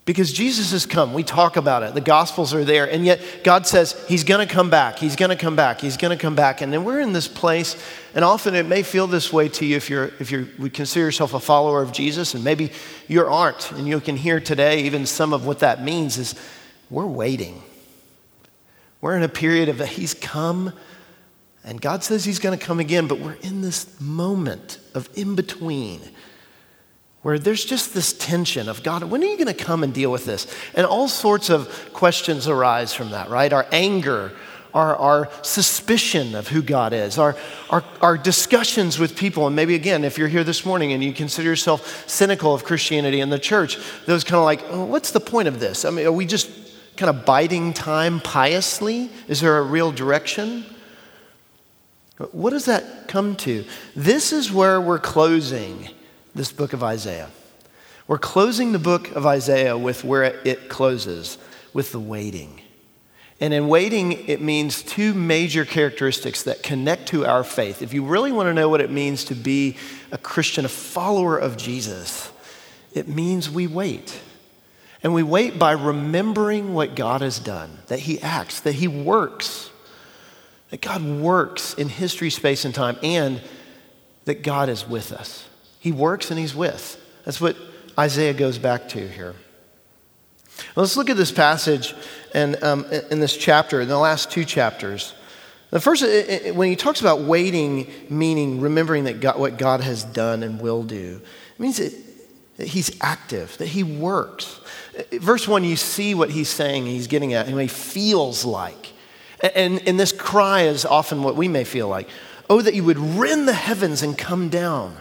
Because 0.05 0.33
Jesus 0.33 0.73
has 0.73 0.85
come, 0.85 1.15
we 1.15 1.23
talk 1.23 1.57
about 1.57 1.85
it, 1.85 1.95
the 1.95 2.01
Gospels 2.01 2.53
are 2.53 2.65
there, 2.65 2.91
and 2.91 3.05
yet 3.05 3.21
God 3.45 3.69
says 3.69 3.93
He's 4.09 4.25
gonna 4.25 4.49
come 4.49 4.69
back, 4.69 4.99
He's 4.99 5.15
gonna 5.15 5.37
come 5.37 5.55
back, 5.55 5.81
He's 5.81 5.97
gonna 5.97 6.17
come 6.17 6.35
back. 6.35 6.61
And 6.61 6.73
then 6.73 6.83
we're 6.83 6.99
in 6.99 7.13
this 7.13 7.29
place, 7.29 7.81
and 8.13 8.25
often 8.25 8.57
it 8.57 8.67
may 8.67 8.83
feel 8.83 9.07
this 9.07 9.33
way 9.33 9.49
to 9.51 9.65
you 9.65 9.77
if 9.77 9.89
you're 9.89 10.11
if 10.19 10.33
you 10.33 10.49
would 10.59 10.75
consider 10.75 11.05
yourself 11.05 11.35
a 11.35 11.41
follower 11.41 11.83
of 11.83 11.93
Jesus, 11.93 12.35
and 12.35 12.43
maybe 12.43 12.73
you 13.07 13.25
aren't, 13.25 13.71
and 13.73 13.87
you 13.87 14.01
can 14.01 14.17
hear 14.17 14.41
today 14.41 14.83
even 14.83 15.07
some 15.07 15.33
of 15.33 15.47
what 15.47 15.61
that 15.61 15.85
means 15.85 16.19
is 16.19 16.35
we're 16.91 17.07
waiting. 17.07 17.63
We're 19.01 19.17
in 19.17 19.23
a 19.23 19.29
period 19.29 19.69
of 19.69 19.79
He's 19.87 20.15
come, 20.15 20.73
and 21.63 21.81
God 21.81 22.03
says 22.03 22.25
He's 22.25 22.41
going 22.41 22.59
to 22.59 22.65
come 22.65 22.81
again, 22.81 23.07
but 23.07 23.21
we're 23.21 23.35
in 23.35 23.61
this 23.61 24.01
moment 24.01 24.79
of 24.95 25.09
in 25.15 25.37
between 25.37 26.01
where 27.23 27.39
there's 27.39 27.65
just 27.65 27.95
this 27.95 28.13
tension 28.13 28.69
of 28.69 28.83
God, 28.83 29.05
when 29.05 29.23
are 29.23 29.27
you 29.27 29.37
going 29.37 29.47
to 29.47 29.65
come 29.65 29.85
and 29.85 29.95
deal 29.95 30.11
with 30.11 30.25
this? 30.25 30.53
And 30.75 30.85
all 30.85 31.09
sorts 31.09 31.51
of 31.51 31.93
questions 31.93 32.49
arise 32.49 32.93
from 32.93 33.11
that, 33.11 33.31
right? 33.31 33.53
Our 33.53 33.65
anger, 33.71 34.33
our, 34.75 34.97
our 34.97 35.29
suspicion 35.43 36.35
of 36.35 36.49
who 36.49 36.63
God 36.63 36.93
is, 36.93 37.19
our, 37.19 37.37
our, 37.71 37.85
our 38.01 38.19
discussions 38.19 38.99
with 38.99 39.17
people. 39.17 39.47
And 39.47 39.55
maybe 39.55 39.77
again, 39.77 40.03
if 40.03 40.19
you're 40.19 40.29
here 40.29 40.43
this 40.43 40.67
morning 40.67 40.93
and 40.93 41.03
you 41.03 41.13
consider 41.13 41.49
yourself 41.49 42.09
cynical 42.09 42.55
of 42.55 42.65
Christianity 42.65 43.21
and 43.21 43.33
the 43.33 43.39
church, 43.39 43.79
those 44.07 44.25
kind 44.25 44.39
of 44.39 44.45
like, 44.45 44.65
oh, 44.71 44.85
what's 44.85 45.13
the 45.13 45.21
point 45.21 45.47
of 45.47 45.61
this? 45.61 45.85
I 45.85 45.91
mean, 45.91 46.07
are 46.07 46.13
we 46.13 46.27
just 46.27 46.51
kind 46.97 47.09
of 47.09 47.25
biding 47.25 47.73
time 47.73 48.19
piously? 48.19 49.11
Is 49.29 49.41
there 49.41 49.59
a 49.59 49.63
real 49.63 49.93
direction? 49.93 50.65
What 52.33 52.51
does 52.51 52.65
that 52.65 53.07
come 53.07 53.37
to? 53.37 53.65
This 53.95 54.33
is 54.33 54.51
where 54.51 54.81
we're 54.81 54.99
closing 54.99 55.89
this 56.34 56.52
book 56.52 56.73
of 56.73 56.82
Isaiah. 56.82 57.31
We're 58.06 58.19
closing 58.19 58.73
the 58.73 58.79
book 58.79 59.11
of 59.12 59.26
Isaiah 59.26 59.76
with 59.79 60.05
where 60.05 60.25
it 60.25 60.69
closes, 60.69 61.38
with 61.73 61.93
the 61.93 62.00
waiting. 62.00 62.61
And 63.40 63.52
in 63.52 63.69
waiting, 63.69 64.12
it 64.29 64.40
means 64.40 64.82
two 64.82 65.14
major 65.14 65.64
characteristics 65.64 66.44
that 66.44 66.62
connect 66.62 67.08
to 67.08 67.26
our 67.26 67.43
faith. 67.43 67.82
If 67.82 67.93
you 67.93 68.05
really 68.05 68.31
want 68.31 68.46
to 68.46 68.55
know 68.55 68.69
what 68.69 68.81
it 68.81 68.90
means 68.90 69.25
to 69.25 69.34
be 69.34 69.76
a 70.12 70.19
Christian, 70.19 70.64
a 70.64 70.69
follower 70.69 71.38
of 71.38 71.56
Jesus, 71.56 72.31
it 72.93 73.08
means 73.08 73.50
we 73.50 73.67
wait. 73.67 74.20
And 75.02 75.12
we 75.12 75.25
wait 75.25 75.58
by 75.58 75.73
remembering 75.73 76.74
what 76.74 76.94
God 76.94 77.20
has 77.20 77.41
done, 77.41 77.79
that 77.89 78.01
He 78.01 78.20
acts, 78.20 78.60
that 78.60 78.74
He 78.74 78.86
works, 78.86 79.70
that 80.70 80.81
God 80.81 81.03
works 81.03 81.74
in 81.74 81.89
history, 81.89 82.31
space, 82.31 82.65
and 82.65 82.74
time, 82.74 82.96
and 83.03 83.41
that 84.24 84.43
God 84.43 84.69
is 84.69 84.89
with 84.89 85.12
us. 85.12 85.48
He 85.82 85.91
works 85.91 86.31
and 86.31 86.39
He's 86.39 86.55
with. 86.55 86.96
That's 87.24 87.41
what 87.41 87.56
Isaiah 87.98 88.34
goes 88.34 88.56
back 88.56 88.89
to 88.91 89.08
here. 89.08 89.34
Let's 90.77 90.96
look 90.96 91.10
at 91.10 91.17
this 91.17 91.32
passage 91.32 91.93
and 92.32 92.62
um, 92.62 92.84
in 93.10 93.19
this 93.19 93.36
chapter, 93.36 93.81
in 93.81 93.89
the 93.89 93.98
last 93.98 94.31
two 94.31 94.44
chapters. 94.44 95.12
The 95.70 95.81
first, 95.81 96.05
when 96.55 96.69
he 96.69 96.77
talks 96.77 97.01
about 97.01 97.22
waiting, 97.22 97.91
meaning 98.08 98.60
remembering 98.60 99.05
that 99.05 99.20
God, 99.20 99.41
what 99.41 99.58
God 99.58 99.81
has 99.81 100.05
done 100.05 100.44
and 100.44 100.60
will 100.60 100.84
do, 100.84 101.20
it 101.55 101.60
means 101.60 101.79
that 101.79 102.69
he's 102.69 102.96
active, 103.01 103.58
that 103.58 103.67
he 103.67 103.82
works. 103.82 104.60
Verse 105.10 105.48
1, 105.48 105.65
you 105.65 105.74
see 105.74 106.15
what 106.15 106.31
he's 106.31 106.48
saying, 106.48 106.86
he's 106.86 107.08
getting 107.08 107.34
at, 107.34 107.46
and 107.46 107.56
what 107.56 107.62
he 107.62 107.69
feels 107.69 108.44
like. 108.44 108.93
And, 109.56 109.82
and 109.89 109.98
this 109.98 110.12
cry 110.12 110.62
is 110.62 110.84
often 110.84 111.24
what 111.24 111.34
we 111.34 111.48
may 111.48 111.65
feel 111.65 111.89
like 111.89 112.08
Oh, 112.48 112.60
that 112.60 112.74
you 112.74 112.84
would 112.84 112.98
rend 112.98 113.48
the 113.48 113.55
heavens 113.55 114.03
and 114.03 114.17
come 114.17 114.48
down. 114.48 114.96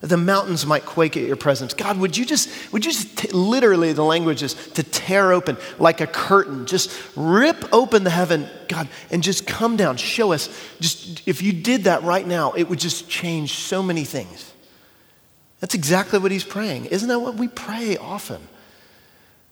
The 0.00 0.16
mountains 0.16 0.66
might 0.66 0.84
quake 0.84 1.16
at 1.16 1.22
your 1.22 1.36
presence. 1.36 1.72
God, 1.72 1.98
would 1.98 2.16
you 2.16 2.26
just, 2.26 2.50
would 2.72 2.84
you 2.84 2.92
just, 2.92 3.16
t- 3.16 3.28
literally, 3.28 3.92
the 3.92 4.04
language 4.04 4.42
is 4.42 4.54
to 4.72 4.82
tear 4.82 5.32
open 5.32 5.56
like 5.78 6.00
a 6.00 6.06
curtain. 6.06 6.66
Just 6.66 6.90
rip 7.16 7.64
open 7.72 8.04
the 8.04 8.10
heaven, 8.10 8.46
God, 8.68 8.88
and 9.10 9.22
just 9.22 9.46
come 9.46 9.76
down. 9.76 9.96
Show 9.96 10.32
us. 10.32 10.48
Just, 10.78 11.26
if 11.26 11.40
you 11.40 11.52
did 11.52 11.84
that 11.84 12.02
right 12.02 12.26
now, 12.26 12.52
it 12.52 12.68
would 12.68 12.78
just 12.78 13.08
change 13.08 13.54
so 13.54 13.82
many 13.82 14.04
things. 14.04 14.52
That's 15.60 15.74
exactly 15.74 16.18
what 16.18 16.30
he's 16.30 16.44
praying. 16.44 16.86
Isn't 16.86 17.08
that 17.08 17.20
what 17.20 17.36
we 17.36 17.48
pray 17.48 17.96
often? 17.96 18.46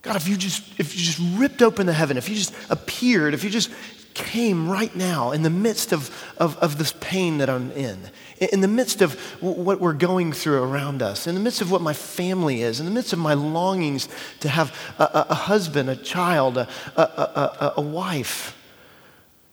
God, 0.02 0.16
if 0.16 0.28
you 0.28 0.36
just 0.36 0.78
if 0.78 0.94
you 0.94 1.02
just 1.02 1.20
ripped 1.38 1.62
open 1.62 1.86
the 1.86 1.92
heaven, 1.92 2.16
if 2.16 2.28
you 2.28 2.34
just 2.34 2.52
appeared, 2.68 3.34
if 3.34 3.44
you 3.44 3.50
just 3.50 3.70
came 4.14 4.68
right 4.68 4.94
now 4.94 5.32
in 5.32 5.42
the 5.42 5.50
midst 5.50 5.92
of, 5.92 6.10
of, 6.38 6.56
of 6.58 6.78
this 6.78 6.94
pain 7.00 7.38
that 7.38 7.48
I'm 7.48 7.70
in, 7.72 7.98
in 8.38 8.60
the 8.60 8.68
midst 8.68 9.02
of 9.02 9.18
what 9.40 9.80
we're 9.80 9.92
going 9.92 10.32
through 10.32 10.62
around 10.62 11.02
us, 11.02 11.26
in 11.26 11.34
the 11.34 11.40
midst 11.40 11.60
of 11.60 11.70
what 11.70 11.80
my 11.80 11.92
family 11.92 12.62
is, 12.62 12.80
in 12.80 12.86
the 12.86 12.92
midst 12.92 13.12
of 13.12 13.18
my 13.18 13.34
longings 13.34 14.08
to 14.40 14.48
have 14.48 14.76
a, 14.98 15.02
a, 15.02 15.26
a 15.30 15.34
husband, 15.34 15.88
a 15.88 15.96
child, 15.96 16.56
a, 16.56 16.68
a, 16.96 17.74
a 17.76 17.80
wife, 17.80 18.56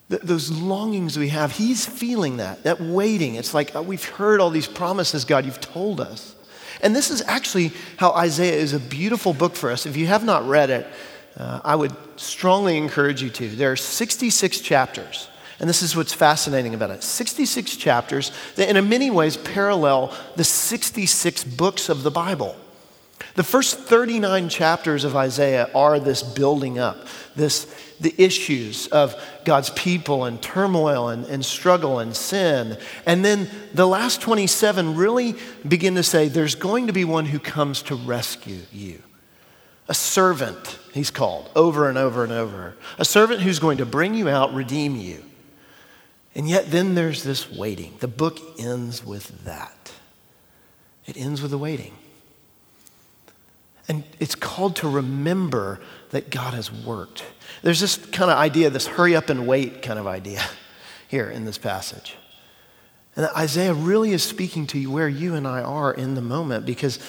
those 0.10 0.50
longings 0.50 1.20
we 1.20 1.30
have, 1.30 1.52
he's 1.52 1.86
feeling 1.86 2.38
that, 2.38 2.64
that 2.64 2.82
waiting. 2.82 3.36
It's 3.36 3.54
like, 3.54 3.76
oh, 3.76 3.84
we've 3.84 4.04
heard 4.04 4.42
all 4.42 4.50
these 4.50 4.68
promises, 4.68 5.24
God, 5.24 5.46
you've 5.46 5.62
told 5.62 6.02
us. 6.02 6.36
And 6.82 6.96
this 6.96 7.12
is 7.12 7.22
actually 7.28 7.74
how 7.98 8.12
Isaiah 8.14 8.56
is 8.56 8.74
a 8.74 8.80
beautiful 8.80 9.34
book 9.34 9.56
for 9.56 9.70
us. 9.70 9.86
If 9.86 9.98
you 9.98 10.08
have 10.08 10.24
not 10.24 10.48
read 10.48 10.70
it, 10.72 10.88
uh, 11.38 11.62
I 11.64 11.76
would 11.76 11.96
strongly 12.18 12.78
encourage 12.78 13.22
you 13.22 13.30
to. 13.30 13.50
There 13.50 13.72
are 13.72 13.76
66 13.76 14.60
chapters. 14.60 15.30
And 15.60 15.68
this 15.68 15.82
is 15.82 15.96
what's 15.96 16.14
fascinating 16.14 16.74
about 16.74 16.90
it 16.90 17.04
66 17.04 17.76
chapters 17.76 18.32
that, 18.56 18.76
in 18.76 18.90
many 18.90 19.12
ways, 19.12 19.38
parallel 19.38 20.14
the 20.36 20.44
66 20.44 21.44
books 21.44 21.90
of 21.90 22.04
the 22.04 22.12
Bible. 22.12 22.56
The 23.36 23.44
first 23.44 23.80
39 23.80 24.50
chapters 24.50 25.04
of 25.04 25.16
Isaiah 25.16 25.70
are 25.76 26.00
this 26.00 26.24
building 26.24 26.80
up, 26.80 27.08
this, 27.36 27.74
the 28.00 28.14
issues 28.18 28.88
of 28.88 29.16
God's 29.44 29.70
people 29.72 30.24
and 30.24 30.42
turmoil 30.42 31.10
and, 31.10 31.26
and 31.26 31.44
struggle 31.46 32.00
and 32.00 32.16
sin. 32.16 32.78
And 33.06 33.24
then 33.24 33.50
the 33.74 33.88
last 33.88 34.22
27 34.22 34.96
really 34.96 35.36
begin 35.68 35.96
to 35.96 36.04
say 36.04 36.28
there's 36.28 36.56
going 36.56 36.88
to 36.88 36.94
be 36.94 37.06
one 37.06 37.26
who 37.26 37.40
comes 37.40 37.82
to 37.84 37.96
rescue 37.96 38.62
you. 38.72 39.04
A 39.90 39.94
servant, 39.96 40.78
he's 40.94 41.10
called, 41.10 41.50
over 41.56 41.90
and 41.90 41.98
over 41.98 42.24
and 42.24 42.32
over. 42.32 42.76
A 43.00 43.06
servant 43.06 43.42
who's 43.42 43.58
going 43.58 43.80
to 43.80 43.86
bring 43.86 44.14
you 44.14 44.30
out, 44.30 44.54
redeem 44.54 44.96
you. 44.96 45.26
And 46.36 46.48
yet, 46.48 46.70
then 46.70 46.94
there's 46.94 47.24
this 47.24 47.52
waiting. 47.52 47.96
The 48.00 48.08
book 48.08 48.40
ends 48.60 49.04
with 49.04 49.44
that. 49.46 49.92
It 51.08 51.18
ends 51.18 51.42
with 51.42 51.50
the 51.50 51.58
waiting. 51.58 51.96
And 53.88 54.04
it's 54.20 54.36
called 54.36 54.76
to 54.78 54.88
remember 54.88 55.82
that 56.12 56.30
God 56.30 56.54
has 56.54 56.72
worked. 56.72 57.24
There's 57.64 57.80
this 57.80 57.96
kind 57.98 58.30
of 58.30 58.38
idea, 58.38 58.70
this 58.70 58.86
hurry 58.86 59.16
up 59.16 59.30
and 59.30 59.48
wait 59.48 59.82
kind 59.82 59.98
of 59.98 60.06
idea 60.06 60.44
here 61.08 61.32
in 61.32 61.46
this 61.46 61.58
passage. 61.58 62.16
And 63.16 63.28
Isaiah 63.36 63.74
really 63.74 64.12
is 64.12 64.22
speaking 64.22 64.68
to 64.68 64.78
you 64.78 64.92
where 64.92 65.10
you 65.10 65.34
and 65.34 65.48
I 65.48 65.62
are 65.62 65.92
in 65.92 66.14
the 66.14 66.22
moment 66.22 66.68
because 66.68 67.00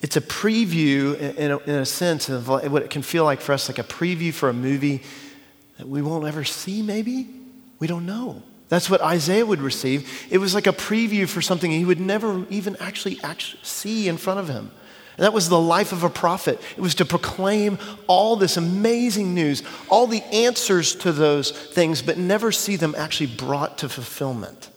it's 0.00 0.16
a 0.16 0.20
preview, 0.20 1.18
in 1.36 1.50
a, 1.50 1.58
in 1.58 1.74
a 1.76 1.86
sense, 1.86 2.28
of 2.28 2.48
what 2.48 2.82
it 2.82 2.90
can 2.90 3.02
feel 3.02 3.24
like 3.24 3.40
for 3.40 3.52
us, 3.52 3.68
like 3.68 3.78
a 3.78 3.84
preview 3.84 4.32
for 4.32 4.48
a 4.48 4.54
movie 4.54 5.02
that 5.76 5.88
we 5.88 6.00
won't 6.00 6.26
ever 6.26 6.44
see, 6.44 6.82
maybe. 6.82 7.28
We 7.78 7.86
don't 7.86 8.06
know. 8.06 8.42
That's 8.68 8.88
what 8.88 9.02
Isaiah 9.02 9.44
would 9.44 9.60
receive. 9.60 10.26
It 10.30 10.38
was 10.38 10.54
like 10.54 10.66
a 10.66 10.72
preview 10.72 11.28
for 11.28 11.42
something 11.42 11.70
he 11.70 11.84
would 11.84 12.00
never 12.00 12.46
even 12.50 12.76
actually, 12.76 13.18
actually 13.22 13.60
see 13.62 14.08
in 14.08 14.16
front 14.16 14.40
of 14.40 14.48
him. 14.48 14.70
And 15.16 15.24
that 15.26 15.34
was 15.34 15.50
the 15.50 15.60
life 15.60 15.92
of 15.92 16.02
a 16.02 16.08
prophet. 16.08 16.58
It 16.78 16.80
was 16.80 16.94
to 16.94 17.04
proclaim 17.04 17.78
all 18.06 18.36
this 18.36 18.56
amazing 18.56 19.34
news, 19.34 19.62
all 19.90 20.06
the 20.06 20.22
answers 20.32 20.94
to 20.96 21.12
those 21.12 21.50
things, 21.50 22.00
but 22.00 22.16
never 22.16 22.52
see 22.52 22.76
them 22.76 22.94
actually 22.96 23.26
brought 23.26 23.76
to 23.78 23.88
fulfillment. 23.90 24.69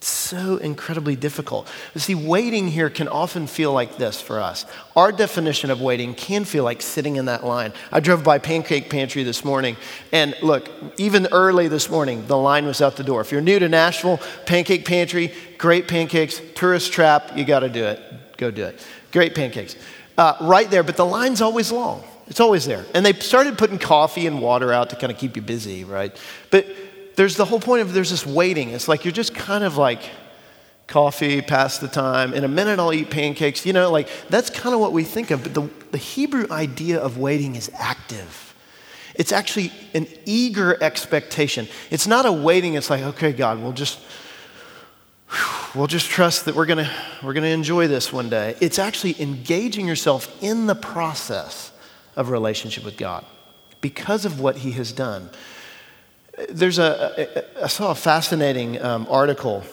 It's 0.00 0.08
so 0.08 0.56
incredibly 0.56 1.14
difficult. 1.14 1.68
You 1.92 2.00
see, 2.00 2.14
waiting 2.14 2.68
here 2.68 2.88
can 2.88 3.06
often 3.06 3.46
feel 3.46 3.70
like 3.70 3.98
this 3.98 4.18
for 4.18 4.40
us. 4.40 4.64
Our 4.96 5.12
definition 5.12 5.70
of 5.70 5.82
waiting 5.82 6.14
can 6.14 6.46
feel 6.46 6.64
like 6.64 6.80
sitting 6.80 7.16
in 7.16 7.26
that 7.26 7.44
line. 7.44 7.74
I 7.92 8.00
drove 8.00 8.24
by 8.24 8.38
Pancake 8.38 8.88
Pantry 8.88 9.24
this 9.24 9.44
morning, 9.44 9.76
and 10.10 10.34
look, 10.40 10.70
even 10.96 11.28
early 11.32 11.68
this 11.68 11.90
morning, 11.90 12.26
the 12.28 12.38
line 12.38 12.64
was 12.64 12.80
out 12.80 12.96
the 12.96 13.04
door. 13.04 13.20
If 13.20 13.30
you're 13.30 13.42
new 13.42 13.58
to 13.58 13.68
Nashville, 13.68 14.18
Pancake 14.46 14.86
Pantry, 14.86 15.34
great 15.58 15.86
pancakes, 15.86 16.40
tourist 16.54 16.94
trap, 16.94 17.36
you 17.36 17.44
got 17.44 17.60
to 17.60 17.68
do 17.68 17.84
it. 17.84 18.00
Go 18.38 18.50
do 18.50 18.64
it. 18.64 18.82
Great 19.12 19.34
pancakes. 19.34 19.76
Uh, 20.16 20.34
right 20.40 20.70
there, 20.70 20.82
but 20.82 20.96
the 20.96 21.04
line's 21.04 21.42
always 21.42 21.70
long. 21.70 22.02
It's 22.26 22.40
always 22.40 22.64
there. 22.64 22.86
And 22.94 23.04
they 23.04 23.12
started 23.12 23.58
putting 23.58 23.78
coffee 23.78 24.26
and 24.26 24.40
water 24.40 24.72
out 24.72 24.88
to 24.90 24.96
kind 24.96 25.12
of 25.12 25.18
keep 25.18 25.36
you 25.36 25.42
busy, 25.42 25.84
right? 25.84 26.16
But 26.50 26.64
there's 27.16 27.36
the 27.36 27.44
whole 27.44 27.60
point 27.60 27.82
of 27.82 27.92
there's 27.92 28.10
this 28.10 28.26
waiting. 28.26 28.70
It's 28.70 28.88
like 28.88 29.04
you're 29.04 29.12
just 29.12 29.34
kind 29.34 29.64
of 29.64 29.76
like 29.76 30.02
coffee, 30.86 31.40
pass 31.40 31.78
the 31.78 31.88
time. 31.88 32.34
In 32.34 32.44
a 32.44 32.48
minute, 32.48 32.78
I'll 32.78 32.92
eat 32.92 33.10
pancakes. 33.10 33.64
You 33.64 33.72
know, 33.72 33.90
like 33.90 34.08
that's 34.28 34.50
kind 34.50 34.74
of 34.74 34.80
what 34.80 34.92
we 34.92 35.04
think 35.04 35.30
of. 35.30 35.42
But 35.42 35.54
the, 35.54 35.70
the 35.92 35.98
Hebrew 35.98 36.46
idea 36.50 36.98
of 36.98 37.18
waiting 37.18 37.56
is 37.56 37.70
active. 37.74 38.54
It's 39.14 39.32
actually 39.32 39.72
an 39.94 40.06
eager 40.24 40.82
expectation. 40.82 41.68
It's 41.90 42.06
not 42.06 42.26
a 42.26 42.32
waiting, 42.32 42.74
it's 42.74 42.90
like, 42.90 43.02
okay, 43.02 43.32
God, 43.32 43.60
we'll 43.60 43.72
just 43.72 44.00
we'll 45.74 45.86
just 45.86 46.08
trust 46.08 46.44
that 46.46 46.54
we're 46.54 46.66
to 46.66 46.90
we're 47.22 47.34
to 47.34 47.44
enjoy 47.44 47.86
this 47.86 48.12
one 48.12 48.28
day. 48.28 48.56
It's 48.60 48.78
actually 48.78 49.20
engaging 49.20 49.86
yourself 49.86 50.42
in 50.42 50.66
the 50.66 50.74
process 50.74 51.72
of 52.16 52.30
relationship 52.30 52.84
with 52.84 52.96
God 52.96 53.24
because 53.80 54.24
of 54.24 54.40
what 54.40 54.56
he 54.56 54.72
has 54.72 54.92
done. 54.92 55.30
There's 56.48 56.78
a, 56.78 57.44
I 57.62 57.66
saw 57.66 57.90
a 57.90 57.94
fascinating 57.94 58.80
um, 58.82 59.06
article 59.10 59.64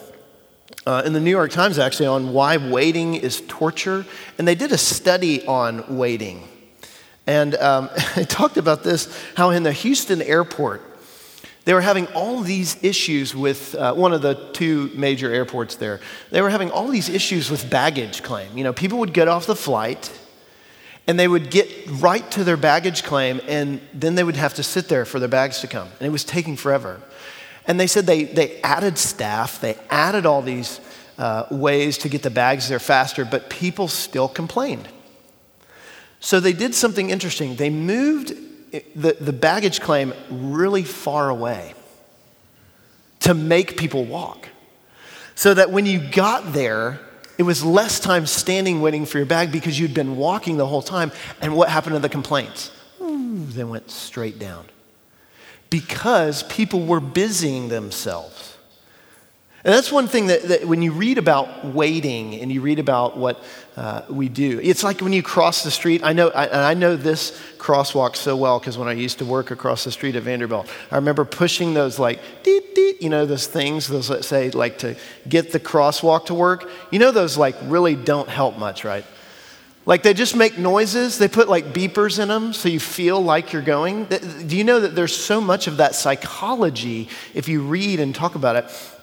uh, 0.85 1.03
in 1.05 1.13
the 1.13 1.19
New 1.19 1.31
York 1.31 1.51
Times 1.51 1.79
actually 1.79 2.07
on 2.07 2.33
why 2.33 2.57
waiting 2.57 3.15
is 3.15 3.41
torture, 3.47 4.05
and 4.37 4.47
they 4.47 4.55
did 4.55 4.71
a 4.71 4.77
study 4.77 5.45
on 5.45 5.97
waiting. 5.97 6.47
And 7.25 7.55
um, 7.55 7.89
they 8.15 8.23
talked 8.23 8.57
about 8.57 8.83
this 8.83 9.15
how 9.35 9.51
in 9.51 9.63
the 9.63 9.71
Houston 9.71 10.21
airport, 10.21 10.81
they 11.65 11.73
were 11.73 11.81
having 11.81 12.07
all 12.07 12.41
these 12.41 12.81
issues 12.81 13.35
with 13.35 13.75
uh, 13.75 13.93
one 13.93 14.13
of 14.13 14.21
the 14.21 14.35
two 14.53 14.89
major 14.95 15.33
airports 15.33 15.75
there. 15.75 15.99
They 16.31 16.41
were 16.41 16.49
having 16.49 16.71
all 16.71 16.87
these 16.87 17.09
issues 17.09 17.51
with 17.51 17.69
baggage 17.69 18.23
claim. 18.23 18.57
You 18.57 18.63
know, 18.63 18.71
people 18.71 18.99
would 18.99 19.13
get 19.13 19.27
off 19.27 19.45
the 19.45 19.55
flight 19.55 20.09
and 21.07 21.17
they 21.17 21.27
would 21.27 21.49
get 21.49 21.69
right 21.89 22.29
to 22.31 22.43
their 22.43 22.57
baggage 22.57 23.03
claim 23.03 23.39
and 23.47 23.79
then 23.93 24.15
they 24.15 24.23
would 24.23 24.35
have 24.35 24.53
to 24.55 24.63
sit 24.63 24.89
there 24.89 25.05
for 25.05 25.19
their 25.19 25.29
bags 25.29 25.61
to 25.61 25.67
come. 25.67 25.87
And 25.99 26.07
it 26.07 26.11
was 26.11 26.25
taking 26.25 26.57
forever. 26.57 27.01
And 27.65 27.79
they 27.79 27.87
said 27.87 28.05
they, 28.05 28.25
they 28.25 28.61
added 28.61 28.97
staff, 28.97 29.59
they 29.59 29.77
added 29.89 30.25
all 30.25 30.41
these 30.41 30.79
uh, 31.17 31.45
ways 31.49 31.97
to 31.99 32.09
get 32.09 32.23
the 32.23 32.29
bags 32.29 32.69
there 32.69 32.79
faster, 32.79 33.25
but 33.25 33.49
people 33.49 33.87
still 33.87 34.27
complained. 34.27 34.87
So 36.19 36.39
they 36.39 36.53
did 36.53 36.75
something 36.75 37.09
interesting. 37.09 37.55
They 37.55 37.69
moved 37.69 38.33
the, 38.71 39.17
the 39.19 39.33
baggage 39.33 39.79
claim 39.79 40.13
really 40.29 40.83
far 40.83 41.29
away 41.29 41.73
to 43.21 43.33
make 43.33 43.77
people 43.77 44.05
walk. 44.05 44.49
So 45.35 45.53
that 45.53 45.71
when 45.71 45.85
you 45.85 45.99
got 46.11 46.53
there, 46.53 46.99
it 47.37 47.43
was 47.43 47.63
less 47.63 47.99
time 47.99 48.25
standing 48.25 48.81
waiting 48.81 49.05
for 49.05 49.17
your 49.17 49.27
bag 49.27 49.51
because 49.51 49.79
you'd 49.79 49.93
been 49.93 50.17
walking 50.17 50.57
the 50.57 50.65
whole 50.65 50.81
time. 50.81 51.11
And 51.41 51.55
what 51.55 51.69
happened 51.69 51.93
to 51.95 51.99
the 51.99 52.09
complaints? 52.09 52.71
Ooh, 53.01 53.45
they 53.45 53.63
went 53.63 53.91
straight 53.91 54.39
down. 54.39 54.65
Because 55.69 56.43
people 56.43 56.85
were 56.85 56.99
busying 57.01 57.69
themselves. 57.69 58.46
And 59.67 59.75
that's 59.75 59.91
one 59.91 60.07
thing 60.07 60.27
that, 60.27 60.43
that, 60.43 60.65
when 60.65 60.81
you 60.81 60.93
read 60.93 61.17
about 61.17 61.65
waiting 61.65 62.35
and 62.35 62.49
you 62.49 62.61
read 62.61 62.79
about 62.79 63.17
what 63.17 63.43
uh, 63.75 64.03
we 64.09 64.29
do, 64.29 64.61
it's 64.63 64.81
like 64.81 65.01
when 65.01 65.11
you 65.11 65.21
cross 65.21 65.65
the 65.65 65.71
street. 65.71 66.05
I 66.05 66.13
know, 66.13 66.29
I, 66.29 66.71
I 66.71 66.73
know 66.73 66.95
this 66.95 67.37
crosswalk 67.57 68.15
so 68.15 68.37
well 68.37 68.59
because 68.59 68.77
when 68.77 68.87
I 68.87 68.93
used 68.93 69.17
to 69.19 69.25
work 69.25 69.51
across 69.51 69.83
the 69.83 69.91
street 69.91 70.15
at 70.15 70.23
Vanderbilt, 70.23 70.73
I 70.89 70.95
remember 70.95 71.25
pushing 71.25 71.73
those 71.73 71.99
like, 71.99 72.21
deet, 72.43 72.75
deet, 72.75 73.01
you 73.01 73.09
know, 73.09 73.25
those 73.25 73.45
things, 73.45 73.87
those 73.87 74.07
that 74.07 74.23
say 74.23 74.51
like 74.51 74.77
to 74.77 74.95
get 75.27 75.51
the 75.51 75.59
crosswalk 75.59 76.27
to 76.27 76.33
work. 76.33 76.69
You 76.89 76.99
know, 76.99 77.11
those 77.11 77.37
like 77.37 77.57
really 77.63 77.97
don't 77.97 78.29
help 78.29 78.57
much, 78.57 78.85
right? 78.85 79.03
Like 79.85 80.01
they 80.01 80.13
just 80.13 80.33
make 80.33 80.57
noises. 80.57 81.17
They 81.17 81.27
put 81.27 81.49
like 81.49 81.73
beepers 81.73 82.19
in 82.19 82.29
them 82.29 82.53
so 82.53 82.69
you 82.69 82.79
feel 82.79 83.21
like 83.21 83.51
you're 83.51 83.61
going. 83.61 84.05
Do 84.05 84.55
you 84.55 84.63
know 84.63 84.79
that 84.79 84.95
there's 84.95 85.13
so 85.13 85.41
much 85.41 85.67
of 85.67 85.75
that 85.75 85.93
psychology 85.93 87.09
if 87.33 87.49
you 87.49 87.63
read 87.63 87.99
and 87.99 88.15
talk 88.15 88.35
about 88.35 88.55
it? 88.55 88.93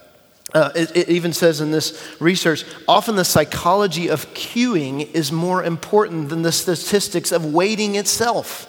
Uh, 0.55 0.71
it, 0.77 0.97
it, 0.97 1.09
even 1.09 1.33
says 1.33 1.61
in 1.61 1.73
this 1.73 2.15
research 2.21 2.65
often 2.87 3.17
the 3.17 3.25
psychology 3.25 4.09
of 4.09 4.25
queuing 4.35 5.13
is 5.13 5.33
more 5.33 5.65
important 5.65 6.29
than 6.29 6.43
the 6.43 6.53
statistics 6.53 7.33
of 7.33 7.53
waiting 7.53 7.97
itself. 7.97 8.69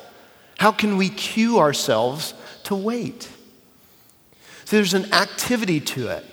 How 0.58 0.72
can 0.72 0.98
we 0.98 1.10
cue 1.10 1.60
ourselves 1.60 2.34
to 2.64 2.76
wait? 2.76 3.30
So 4.66 4.78
there's 4.78 4.96
an 4.96 5.14
activity 5.14 5.80
to 5.80 6.08
it. 6.08 6.26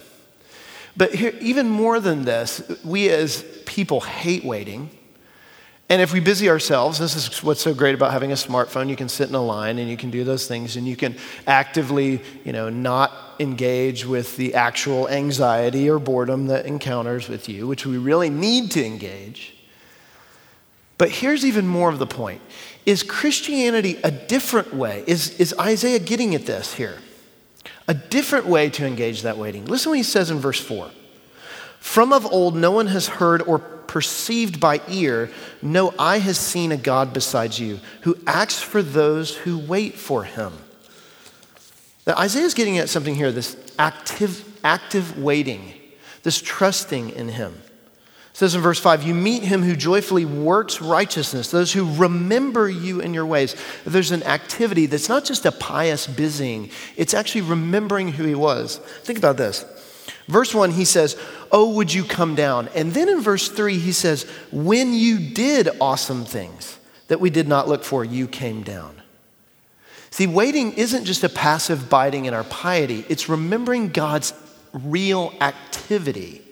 But 0.97 1.15
here, 1.15 1.35
even 1.41 1.69
more 1.69 2.01
than 2.01 2.25
this, 2.25 2.63
we 2.85 3.11
as 3.11 3.45
people 3.67 4.01
hate 4.01 4.45
waiting. 4.45 4.91
And 5.89 6.01
if 6.01 6.13
we 6.13 6.21
busy 6.21 6.49
ourselves, 6.49 6.99
this 6.99 7.15
is 7.17 7.43
what's 7.43 7.61
so 7.61 7.75
great 7.75 7.95
about 7.95 8.13
having 8.13 8.33
a 8.33 8.37
smartphone. 8.37 8.89
You 8.89 8.97
can 8.97 9.11
sit 9.11 9.29
in 9.29 9.35
a 9.35 9.43
line 9.43 9.79
and 9.79 9.91
you 9.91 9.97
can 9.97 10.11
do 10.11 10.25
those 10.25 10.47
things 10.47 10.77
and 10.77 10.87
you 10.87 10.97
can 10.97 11.17
actively, 11.47 12.23
you 12.45 12.53
know, 12.53 12.71
not 12.71 13.13
engage 13.43 14.07
with 14.07 14.37
the 14.37 14.55
actual 14.55 15.09
anxiety 15.09 15.91
or 15.91 15.99
boredom 15.99 16.47
that 16.47 16.65
encounters 16.65 17.29
with 17.29 17.49
you, 17.49 17.67
which 17.67 17.85
we 17.85 17.99
really 17.99 18.31
need 18.31 18.71
to 18.73 18.85
engage. 18.85 19.55
But 20.97 21.11
here's 21.11 21.45
even 21.45 21.67
more 21.67 21.91
of 21.91 21.99
the 21.99 22.07
point. 22.07 22.41
Is 22.87 23.03
Christianity 23.03 23.99
a 24.05 24.11
different 24.11 24.73
way? 24.73 25.05
Is, 25.07 25.39
is 25.41 25.55
Isaiah 25.59 25.99
getting 25.99 26.35
at 26.35 26.47
this 26.47 26.75
here? 26.75 26.99
A 27.89 27.95
different 27.95 28.47
way 28.47 28.71
to 28.71 28.87
engage 28.87 29.23
that 29.23 29.37
waiting. 29.37 29.65
Listen 29.67 29.91
what 29.91 29.97
he 29.97 30.05
says 30.05 30.31
in 30.31 30.39
verse 30.39 30.61
4. 30.61 30.91
From 31.81 32.13
of 32.13 32.25
old, 32.27 32.55
no 32.55 32.71
one 32.71 32.87
has 32.87 33.09
heard 33.09 33.43
or 33.43 33.59
perceived 33.59 34.61
by 34.61 34.81
ear, 34.89 35.31
no 35.61 35.93
eye 35.99 36.19
has 36.19 36.39
seen 36.39 36.73
a 36.73 36.77
God 36.77 37.13
besides 37.13 37.61
you, 37.61 37.81
who 38.03 38.17
acts 38.27 38.63
for 38.63 38.83
those 38.83 39.37
who 39.37 39.59
wait 39.59 39.95
for 39.95 40.25
him. 40.25 40.53
Now, 42.07 42.17
Isaiah's 42.19 42.55
getting 42.55 42.79
at 42.79 42.89
something 42.89 43.15
here 43.15 43.31
this 43.31 43.57
active, 43.79 44.45
active 44.65 45.19
waiting, 45.19 45.73
this 46.23 46.41
trusting 46.41 47.11
in 47.11 47.29
him. 47.29 47.63
It 48.33 48.39
says 48.39 48.55
in 48.55 48.63
verse 48.63 48.81
5, 48.81 49.03
you 49.03 49.13
meet 49.13 49.43
him 49.43 49.63
who 49.63 49.77
joyfully 49.77 50.25
works 50.25 50.81
righteousness, 50.81 51.51
those 51.51 51.73
who 51.73 51.95
remember 51.97 52.69
you 52.69 53.01
in 53.01 53.13
your 53.13 53.27
ways. 53.27 53.55
There's 53.85 54.11
an 54.11 54.23
activity 54.23 54.87
that's 54.87 55.09
not 55.09 55.25
just 55.25 55.45
a 55.45 55.53
pious 55.53 56.07
busying, 56.07 56.71
it's 56.97 57.13
actually 57.13 57.43
remembering 57.43 58.13
who 58.13 58.25
he 58.25 58.35
was. 58.35 58.79
Think 59.03 59.19
about 59.19 59.37
this. 59.37 59.65
Verse 60.29 60.55
1, 60.55 60.71
he 60.71 60.87
says, 60.87 61.17
Oh, 61.51 61.75
would 61.75 61.93
you 61.93 62.05
come 62.05 62.35
down? 62.35 62.69
And 62.75 62.95
then 62.95 63.11
in 63.11 63.21
verse 63.21 63.49
3, 63.49 63.79
he 63.79 63.93
says, 63.93 64.25
When 64.51 64.95
you 64.95 65.19
did 65.19 65.69
awesome 65.79 66.25
things 66.25 66.79
that 67.09 67.21
we 67.21 67.29
did 67.29 67.47
not 67.47 67.69
look 67.69 67.85
for, 67.85 68.03
you 68.03 68.27
came 68.27 68.63
down. 68.63 69.02
See, 70.13 70.29
waiting 70.29 70.75
isn't 70.75 71.05
just 71.05 71.25
a 71.25 71.29
passive 71.29 71.91
biding 71.91 72.27
in 72.27 72.35
our 72.35 72.45
piety, 72.45 73.05
it's 73.09 73.29
remembering 73.29 73.89
God's 73.89 74.33
real 74.73 75.35
activity 75.41 76.43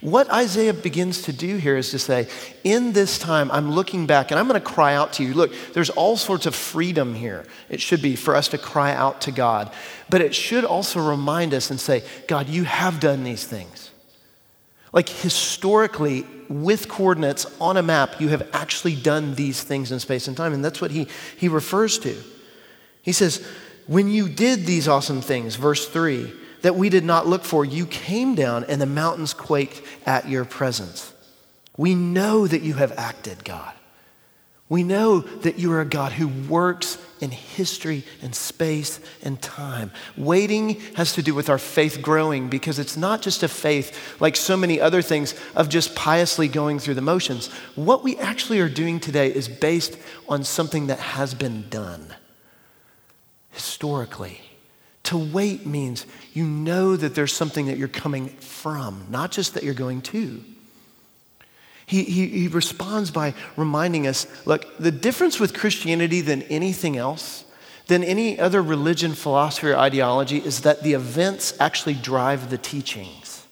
what 0.00 0.30
Isaiah 0.30 0.72
begins 0.72 1.22
to 1.22 1.32
do 1.32 1.58
here 1.58 1.76
is 1.76 1.90
to 1.90 1.98
say, 1.98 2.26
in 2.64 2.92
this 2.92 3.18
time, 3.18 3.50
I'm 3.50 3.72
looking 3.72 4.06
back 4.06 4.30
and 4.30 4.40
I'm 4.40 4.48
going 4.48 4.60
to 4.60 4.66
cry 4.66 4.94
out 4.94 5.12
to 5.14 5.24
you. 5.24 5.34
Look, 5.34 5.52
there's 5.74 5.90
all 5.90 6.16
sorts 6.16 6.46
of 6.46 6.54
freedom 6.54 7.14
here. 7.14 7.44
It 7.68 7.82
should 7.82 8.00
be 8.00 8.16
for 8.16 8.34
us 8.34 8.48
to 8.48 8.58
cry 8.58 8.94
out 8.94 9.20
to 9.22 9.30
God. 9.30 9.70
But 10.08 10.22
it 10.22 10.34
should 10.34 10.64
also 10.64 11.06
remind 11.06 11.52
us 11.52 11.70
and 11.70 11.78
say, 11.78 12.02
God, 12.28 12.48
you 12.48 12.64
have 12.64 12.98
done 12.98 13.24
these 13.24 13.44
things. 13.44 13.90
Like 14.90 15.08
historically, 15.08 16.26
with 16.48 16.88
coordinates 16.88 17.46
on 17.60 17.76
a 17.76 17.82
map, 17.82 18.20
you 18.20 18.28
have 18.28 18.48
actually 18.54 18.96
done 18.96 19.34
these 19.34 19.62
things 19.62 19.92
in 19.92 20.00
space 20.00 20.28
and 20.28 20.36
time. 20.36 20.54
And 20.54 20.64
that's 20.64 20.80
what 20.80 20.90
he, 20.90 21.08
he 21.36 21.48
refers 21.48 21.98
to. 22.00 22.16
He 23.02 23.12
says, 23.12 23.46
when 23.86 24.08
you 24.08 24.28
did 24.28 24.66
these 24.66 24.86
awesome 24.86 25.20
things, 25.20 25.56
verse 25.56 25.88
3, 25.88 26.32
that 26.62 26.76
we 26.76 26.88
did 26.88 27.04
not 27.04 27.26
look 27.26 27.44
for. 27.44 27.64
You 27.64 27.86
came 27.86 28.34
down, 28.34 28.64
and 28.64 28.80
the 28.80 28.86
mountains 28.86 29.34
quaked 29.34 29.82
at 30.06 30.28
your 30.28 30.44
presence. 30.44 31.12
We 31.76 31.94
know 31.94 32.46
that 32.46 32.62
you 32.62 32.74
have 32.74 32.92
acted, 32.98 33.44
God. 33.44 33.72
We 34.68 34.84
know 34.84 35.20
that 35.20 35.58
you 35.58 35.72
are 35.72 35.80
a 35.80 35.84
God 35.84 36.12
who 36.12 36.28
works 36.28 36.96
in 37.20 37.32
history 37.32 38.04
and 38.22 38.32
space 38.32 39.00
and 39.24 39.42
time. 39.42 39.90
Waiting 40.16 40.78
has 40.94 41.14
to 41.14 41.22
do 41.22 41.34
with 41.34 41.50
our 41.50 41.58
faith 41.58 42.00
growing 42.00 42.48
because 42.48 42.78
it's 42.78 42.96
not 42.96 43.20
just 43.20 43.42
a 43.42 43.48
faith 43.48 44.20
like 44.20 44.36
so 44.36 44.56
many 44.56 44.80
other 44.80 45.02
things 45.02 45.34
of 45.56 45.68
just 45.68 45.96
piously 45.96 46.46
going 46.46 46.78
through 46.78 46.94
the 46.94 47.00
motions. 47.00 47.48
What 47.74 48.04
we 48.04 48.16
actually 48.18 48.60
are 48.60 48.68
doing 48.68 49.00
today 49.00 49.34
is 49.34 49.48
based 49.48 49.98
on 50.28 50.44
something 50.44 50.86
that 50.86 51.00
has 51.00 51.34
been 51.34 51.68
done 51.68 52.14
historically. 53.50 54.40
To 55.04 55.18
wait 55.18 55.66
means 55.66 56.06
you 56.32 56.44
know 56.44 56.96
that 56.96 57.14
there's 57.14 57.32
something 57.32 57.66
that 57.66 57.78
you're 57.78 57.88
coming 57.88 58.28
from, 58.28 59.06
not 59.10 59.32
just 59.32 59.54
that 59.54 59.62
you're 59.62 59.74
going 59.74 60.02
to. 60.02 60.42
He, 61.86 62.04
he, 62.04 62.28
he, 62.28 62.48
responds 62.48 63.10
by 63.10 63.34
reminding 63.56 64.06
us 64.06 64.26
look, 64.46 64.78
the 64.78 64.92
difference 64.92 65.40
with 65.40 65.52
Christianity 65.52 66.20
than 66.20 66.42
anything 66.42 66.96
else, 66.96 67.44
than 67.88 68.04
any 68.04 68.38
other 68.38 68.62
religion, 68.62 69.12
philosophy, 69.12 69.70
or 69.70 69.76
ideology, 69.76 70.38
is 70.38 70.60
that 70.60 70.84
the 70.84 70.92
events 70.92 71.52
actually 71.58 71.94
drive 71.94 72.48
the 72.48 72.58
teachings. 72.58 73.44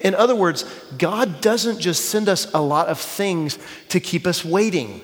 In 0.00 0.16
other 0.16 0.34
words, 0.34 0.64
God 0.96 1.40
doesn't 1.40 1.78
just 1.78 2.06
send 2.06 2.28
us 2.28 2.52
a 2.52 2.60
lot 2.60 2.88
of 2.88 2.98
things 2.98 3.58
to 3.90 4.00
keep 4.00 4.26
us 4.26 4.44
waiting. 4.44 5.00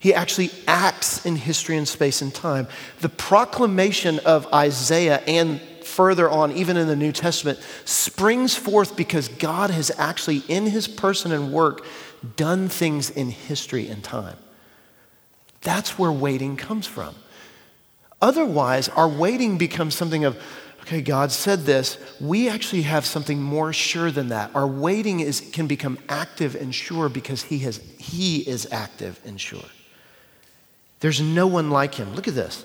He 0.00 0.14
actually 0.14 0.50
acts 0.66 1.26
in 1.26 1.36
history 1.36 1.76
and 1.76 1.86
space 1.86 2.22
and 2.22 2.34
time. 2.34 2.66
The 3.00 3.10
proclamation 3.10 4.18
of 4.20 4.52
Isaiah 4.52 5.18
and 5.26 5.60
further 5.84 6.28
on, 6.28 6.52
even 6.52 6.78
in 6.78 6.86
the 6.86 6.96
New 6.96 7.12
Testament, 7.12 7.58
springs 7.84 8.56
forth 8.56 8.96
because 8.96 9.28
God 9.28 9.68
has 9.68 9.92
actually, 9.98 10.38
in 10.48 10.64
his 10.64 10.88
person 10.88 11.32
and 11.32 11.52
work, 11.52 11.84
done 12.36 12.70
things 12.70 13.10
in 13.10 13.28
history 13.28 13.88
and 13.88 14.02
time. 14.02 14.38
That's 15.60 15.98
where 15.98 16.10
waiting 16.10 16.56
comes 16.56 16.86
from. 16.86 17.14
Otherwise, 18.22 18.88
our 18.88 19.08
waiting 19.08 19.58
becomes 19.58 19.94
something 19.94 20.24
of, 20.24 20.42
okay, 20.80 21.02
God 21.02 21.30
said 21.30 21.66
this. 21.66 21.98
We 22.22 22.48
actually 22.48 22.82
have 22.82 23.04
something 23.04 23.38
more 23.42 23.74
sure 23.74 24.10
than 24.10 24.28
that. 24.28 24.50
Our 24.54 24.66
waiting 24.66 25.20
is, 25.20 25.42
can 25.52 25.66
become 25.66 25.98
active 26.08 26.54
and 26.54 26.74
sure 26.74 27.10
because 27.10 27.42
he, 27.42 27.58
has, 27.58 27.82
he 27.98 28.38
is 28.38 28.66
active 28.72 29.20
and 29.26 29.38
sure. 29.38 29.60
There's 31.00 31.20
no 31.20 31.46
one 31.46 31.70
like 31.70 31.94
him. 31.94 32.14
Look 32.14 32.28
at 32.28 32.34
this. 32.34 32.64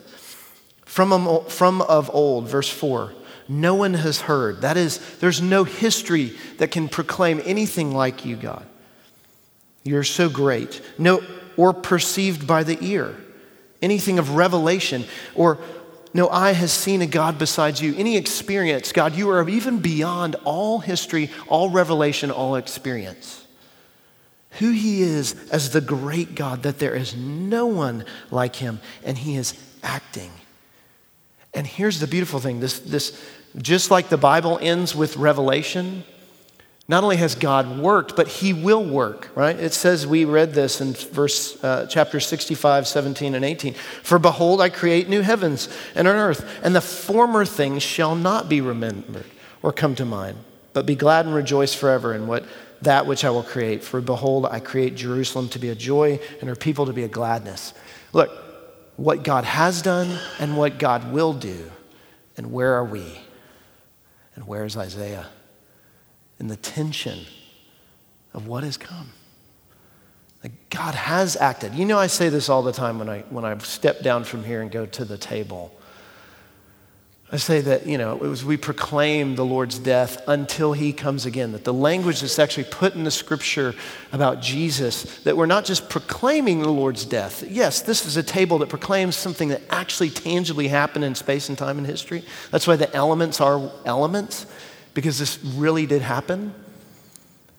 From, 0.85 1.45
from 1.45 1.81
of 1.81 2.09
old, 2.13 2.47
verse 2.47 2.69
4, 2.69 3.13
no 3.47 3.75
one 3.75 3.93
has 3.95 4.21
heard. 4.21 4.61
That 4.61 4.77
is, 4.77 4.99
there's 5.19 5.41
no 5.41 5.63
history 5.63 6.37
that 6.57 6.71
can 6.71 6.87
proclaim 6.89 7.41
anything 7.43 7.93
like 7.93 8.25
you, 8.25 8.35
God. 8.35 8.65
You're 9.83 10.03
so 10.03 10.29
great. 10.29 10.81
No, 10.97 11.21
or 11.57 11.73
perceived 11.73 12.47
by 12.47 12.63
the 12.63 12.77
ear. 12.81 13.15
Anything 13.81 14.19
of 14.19 14.35
revelation, 14.35 15.05
or 15.35 15.59
no 16.13 16.29
eye 16.29 16.53
has 16.53 16.71
seen 16.71 17.01
a 17.01 17.07
God 17.07 17.37
besides 17.37 17.81
you. 17.81 17.93
Any 17.95 18.17
experience, 18.17 18.91
God, 18.91 19.15
you 19.15 19.29
are 19.29 19.47
even 19.47 19.79
beyond 19.79 20.35
all 20.43 20.79
history, 20.79 21.29
all 21.47 21.69
revelation, 21.69 22.31
all 22.31 22.55
experience 22.55 23.44
who 24.59 24.71
he 24.71 25.01
is 25.01 25.35
as 25.51 25.71
the 25.71 25.81
great 25.81 26.35
God, 26.35 26.63
that 26.63 26.79
there 26.79 26.95
is 26.95 27.15
no 27.15 27.65
one 27.65 28.05
like 28.31 28.55
him, 28.55 28.79
and 29.03 29.17
he 29.17 29.35
is 29.35 29.53
acting. 29.83 30.31
And 31.53 31.65
here's 31.65 31.99
the 31.99 32.07
beautiful 32.07 32.39
thing 32.39 32.59
this, 32.59 32.79
this 32.79 33.21
just 33.57 33.91
like 33.91 34.09
the 34.09 34.17
Bible 34.17 34.59
ends 34.61 34.95
with 34.95 35.17
revelation, 35.17 36.03
not 36.87 37.03
only 37.03 37.17
has 37.17 37.33
God 37.33 37.79
worked, 37.79 38.15
but 38.15 38.27
he 38.27 38.53
will 38.53 38.83
work, 38.83 39.29
right? 39.35 39.57
It 39.57 39.73
says, 39.73 40.05
we 40.05 40.23
read 40.23 40.53
this 40.53 40.81
in 40.81 40.93
verse, 40.93 41.61
uh, 41.63 41.87
chapter 41.89 42.19
65, 42.19 42.87
17, 42.87 43.33
and 43.33 43.43
18. 43.43 43.73
For 43.73 44.19
behold, 44.19 44.61
I 44.61 44.69
create 44.69 45.09
new 45.09 45.21
heavens 45.21 45.67
and 45.95 46.07
an 46.07 46.15
earth, 46.15 46.47
and 46.63 46.75
the 46.75 46.81
former 46.81 47.43
things 47.43 47.81
shall 47.81 48.15
not 48.15 48.49
be 48.49 48.61
remembered 48.61 49.25
or 49.63 49.73
come 49.73 49.95
to 49.95 50.05
mind, 50.05 50.37
but 50.73 50.85
be 50.85 50.95
glad 50.95 51.25
and 51.25 51.33
rejoice 51.33 51.73
forever 51.73 52.13
in 52.13 52.27
what 52.27 52.45
that 52.81 53.05
which 53.05 53.23
I 53.25 53.29
will 53.29 53.43
create. 53.43 53.83
For 53.83 54.01
behold, 54.01 54.45
I 54.45 54.59
create 54.59 54.95
Jerusalem 54.95 55.49
to 55.49 55.59
be 55.59 55.69
a 55.69 55.75
joy 55.75 56.19
and 56.39 56.49
her 56.49 56.55
people 56.55 56.85
to 56.85 56.93
be 56.93 57.03
a 57.03 57.07
gladness. 57.07 57.73
Look, 58.13 58.31
what 58.97 59.23
God 59.23 59.43
has 59.43 59.81
done 59.81 60.19
and 60.39 60.57
what 60.57 60.79
God 60.79 61.11
will 61.11 61.33
do. 61.33 61.71
And 62.37 62.51
where 62.51 62.73
are 62.73 62.85
we? 62.85 63.19
And 64.35 64.47
where 64.47 64.65
is 64.65 64.75
Isaiah? 64.77 65.27
In 66.39 66.47
the 66.47 66.57
tension 66.57 67.25
of 68.33 68.47
what 68.47 68.63
has 68.63 68.77
come. 68.77 69.11
God 70.69 70.93
has 70.93 71.35
acted. 71.37 71.73
You 71.73 71.85
know, 71.85 71.97
I 71.97 72.07
say 72.07 72.29
this 72.29 72.49
all 72.49 72.61
the 72.61 72.71
time 72.71 72.99
when 72.99 73.09
I, 73.09 73.21
when 73.29 73.45
I 73.45 73.57
step 73.59 74.01
down 74.01 74.23
from 74.23 74.43
here 74.43 74.61
and 74.61 74.69
go 74.69 74.85
to 74.85 75.05
the 75.05 75.17
table. 75.17 75.73
I 77.35 77.37
say 77.37 77.59
that, 77.59 77.85
you 77.85 77.97
know, 77.97 78.13
it 78.15 78.21
was 78.21 78.45
we 78.45 78.55
proclaim 78.55 79.35
the 79.35 79.43
Lord's 79.43 79.77
death 79.77 80.23
until 80.25 80.71
he 80.71 80.93
comes 80.93 81.25
again. 81.25 81.51
That 81.51 81.65
the 81.65 81.73
language 81.73 82.21
that's 82.21 82.39
actually 82.39 82.63
put 82.63 82.95
in 82.95 83.03
the 83.03 83.11
scripture 83.11 83.75
about 84.13 84.41
Jesus, 84.41 85.03
that 85.23 85.35
we're 85.35 85.45
not 85.45 85.65
just 85.65 85.89
proclaiming 85.89 86.61
the 86.61 86.71
Lord's 86.71 87.03
death. 87.03 87.43
Yes, 87.43 87.81
this 87.81 88.05
is 88.05 88.15
a 88.15 88.23
table 88.23 88.59
that 88.59 88.69
proclaims 88.69 89.17
something 89.17 89.49
that 89.49 89.63
actually 89.69 90.11
tangibly 90.11 90.69
happened 90.69 91.03
in 91.03 91.13
space 91.13 91.49
and 91.49 91.57
time 91.57 91.77
and 91.77 91.85
history. 91.85 92.23
That's 92.51 92.67
why 92.67 92.77
the 92.77 92.93
elements 92.95 93.41
are 93.41 93.69
elements, 93.83 94.45
because 94.93 95.19
this 95.19 95.37
really 95.43 95.85
did 95.85 96.03
happen. 96.03 96.53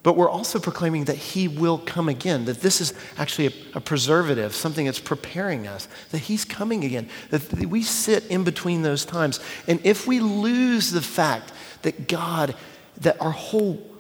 But 0.06 0.14
we're 0.14 0.30
also 0.30 0.60
proclaiming 0.60 1.06
that 1.06 1.16
He 1.16 1.48
will 1.48 1.78
come 1.78 2.08
again, 2.08 2.44
that 2.44 2.60
this 2.60 2.80
is 2.80 2.94
actually 3.18 3.48
a, 3.48 3.52
a, 3.78 3.80
preservative, 3.80 4.54
something 4.54 4.86
that's 4.86 5.00
preparing 5.00 5.66
us, 5.66 5.88
that 6.12 6.18
He's 6.18 6.44
coming 6.44 6.84
again, 6.84 7.08
that 7.30 7.52
we 7.52 7.82
sit 7.82 8.24
in 8.28 8.44
between 8.44 8.82
those 8.82 9.04
times. 9.04 9.40
And 9.66 9.80
if 9.82 10.06
we 10.06 10.20
lose 10.20 10.92
the 10.92 11.02
fact 11.02 11.52
that 11.82 12.06
God, 12.06 12.54
that 13.00 13.20
our 13.20 13.32
whole 13.32 13.95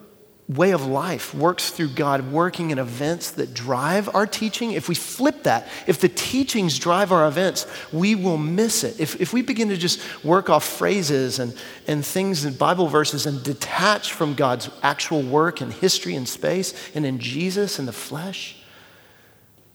way 0.48 0.70
of 0.70 0.86
life 0.86 1.34
works 1.34 1.70
through 1.70 1.88
God 1.88 2.30
working 2.30 2.70
in 2.70 2.78
events 2.78 3.32
that 3.32 3.52
drive 3.52 4.14
our 4.14 4.26
teaching, 4.26 4.72
if 4.72 4.88
we 4.88 4.94
flip 4.94 5.42
that, 5.42 5.66
if 5.88 6.00
the 6.00 6.08
teachings 6.08 6.78
drive 6.78 7.10
our 7.10 7.26
events, 7.26 7.66
we 7.92 8.14
will 8.14 8.38
miss 8.38 8.84
it. 8.84 9.00
If, 9.00 9.20
if 9.20 9.32
we 9.32 9.42
begin 9.42 9.70
to 9.70 9.76
just 9.76 10.00
work 10.24 10.48
off 10.48 10.64
phrases 10.64 11.40
and, 11.40 11.56
and 11.88 12.06
things 12.06 12.44
and 12.44 12.56
Bible 12.56 12.86
verses 12.86 13.26
and 13.26 13.42
detach 13.42 14.12
from 14.12 14.34
God's 14.34 14.70
actual 14.82 15.22
work 15.22 15.60
in 15.60 15.72
history 15.72 16.14
and 16.14 16.28
space 16.28 16.74
and 16.94 17.04
in 17.04 17.18
Jesus 17.18 17.80
and 17.80 17.88
the 17.88 17.92
flesh, 17.92 18.56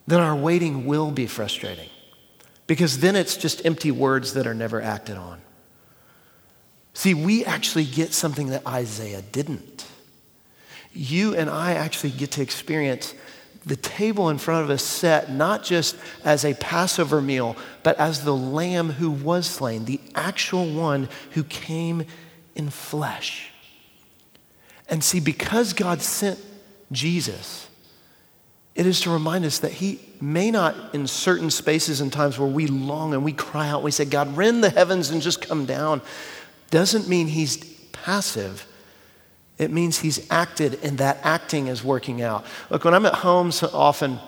then 0.08 0.22
our 0.22 0.36
waiting 0.36 0.86
will 0.86 1.12
be 1.12 1.28
frustrating. 1.28 1.90
Because 2.66 3.00
then 3.00 3.18
it's 3.18 3.36
just 3.36 3.66
empty 3.66 3.92
words 3.92 4.36
that 4.36 4.48
are 4.48 4.54
never 4.54 4.82
acted 4.82 5.18
on. 5.18 5.42
See, 6.94 7.14
we 7.14 7.44
actually 7.44 7.86
get 7.86 8.14
something 8.14 8.48
that 8.48 8.66
Isaiah 8.66 9.22
didn't 9.22 9.91
you 10.94 11.36
and 11.36 11.50
I 11.50 11.74
actually 11.74 12.12
get 12.12 12.32
to 12.32 12.42
experience 12.42 13.14
the 13.66 13.76
table 13.76 14.30
in 14.30 14.38
front 14.38 14.64
of 14.64 14.70
us 14.70 14.84
set 14.84 15.32
not 15.32 15.64
just 15.64 15.96
as 16.24 16.44
a 16.44 16.54
Passover 16.56 17.22
meal, 17.22 17.56
but 17.84 17.98
as 17.98 18.24
the 18.24 18.36
lamb 18.36 18.90
who 18.90 19.12
was 19.12 19.46
slain, 19.46 19.86
the 19.86 20.02
actual 20.16 20.66
one 20.74 21.08
who 21.32 21.44
came 21.44 22.06
in 22.56 22.70
flesh. 22.70 23.52
And 24.90 25.04
see, 25.04 25.20
because 25.20 25.74
God 25.74 26.02
sent 26.02 26.40
Jesus. 26.92 27.68
It 28.74 28.86
is 28.86 29.02
to 29.02 29.10
remind 29.10 29.46
us 29.46 29.60
that 29.60 29.72
He 29.72 30.00
may 30.20 30.50
not, 30.50 30.94
in 30.94 31.08
certain 31.08 31.52
spaces 31.52 32.02
and 32.02 32.12
times 32.12 32.40
where 32.40 32.50
we 32.50 32.68
long 32.68 33.14
and 33.14 33.24
we 33.24 33.34
cry 33.34 33.68
out, 33.70 33.84
we 33.84 33.92
say, 33.92 34.06
God, 34.06 34.36
rend 34.36 34.64
the 34.64 34.70
heavens 34.70 35.10
and 35.10 35.22
just 35.22 35.42
come 35.42 35.66
down, 35.66 36.02
doesn't 36.70 37.08
mean 37.08 37.28
He's 37.28 37.58
passive. 37.92 38.66
It 39.62 39.72
means 39.72 40.00
He's 40.00 40.30
acted 40.32 40.80
and 40.84 40.98
that 40.98 41.20
acting 41.24 41.68
is 41.68 41.84
working 41.84 42.22
out. 42.22 42.46
Look, 42.70 42.84
when 42.84 42.94
I'm 42.94 43.06
at 43.06 43.14
home 43.14 43.52
so 43.52 43.70
often 43.72 44.20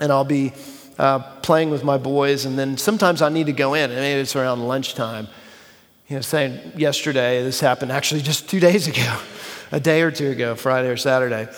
and 0.00 0.10
I'll 0.10 0.24
be 0.24 0.52
uh, 0.98 1.20
playing 1.40 1.70
with 1.70 1.84
my 1.84 1.98
boys, 1.98 2.46
and 2.46 2.58
then 2.58 2.76
sometimes 2.76 3.22
I 3.22 3.28
need 3.28 3.46
to 3.46 3.52
go 3.52 3.74
in, 3.74 3.90
and 3.90 4.00
maybe 4.00 4.20
it's 4.20 4.34
around 4.34 4.66
lunchtime. 4.66 5.28
You 6.08 6.16
know, 6.16 6.22
saying 6.22 6.72
yesterday, 6.76 7.42
this 7.42 7.60
happened 7.60 7.92
actually 7.92 8.22
just 8.22 8.48
two 8.48 8.60
days 8.60 8.86
ago, 8.94 9.18
a 9.72 9.80
day 9.80 10.02
or 10.02 10.10
two 10.10 10.30
ago, 10.30 10.54
Friday 10.54 10.88
or 10.88 10.96
Saturday. 10.96 11.48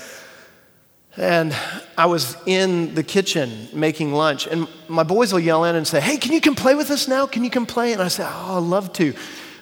And 1.16 1.56
I 1.96 2.06
was 2.06 2.36
in 2.46 2.94
the 2.94 3.02
kitchen 3.02 3.68
making 3.72 4.12
lunch, 4.12 4.46
and 4.46 4.68
my 4.88 5.02
boys 5.02 5.32
will 5.32 5.40
yell 5.40 5.64
in 5.64 5.74
and 5.74 5.86
say, 5.86 6.00
Hey, 6.00 6.16
can 6.16 6.32
you 6.32 6.40
come 6.40 6.54
play 6.54 6.74
with 6.74 6.90
us 6.90 7.08
now? 7.08 7.26
Can 7.26 7.42
you 7.42 7.50
come 7.50 7.66
play? 7.66 7.92
And 7.92 8.02
I 8.02 8.08
say, 8.08 8.24
Oh, 8.24 8.58
I'd 8.58 8.64
love 8.64 8.92
to, 8.94 9.14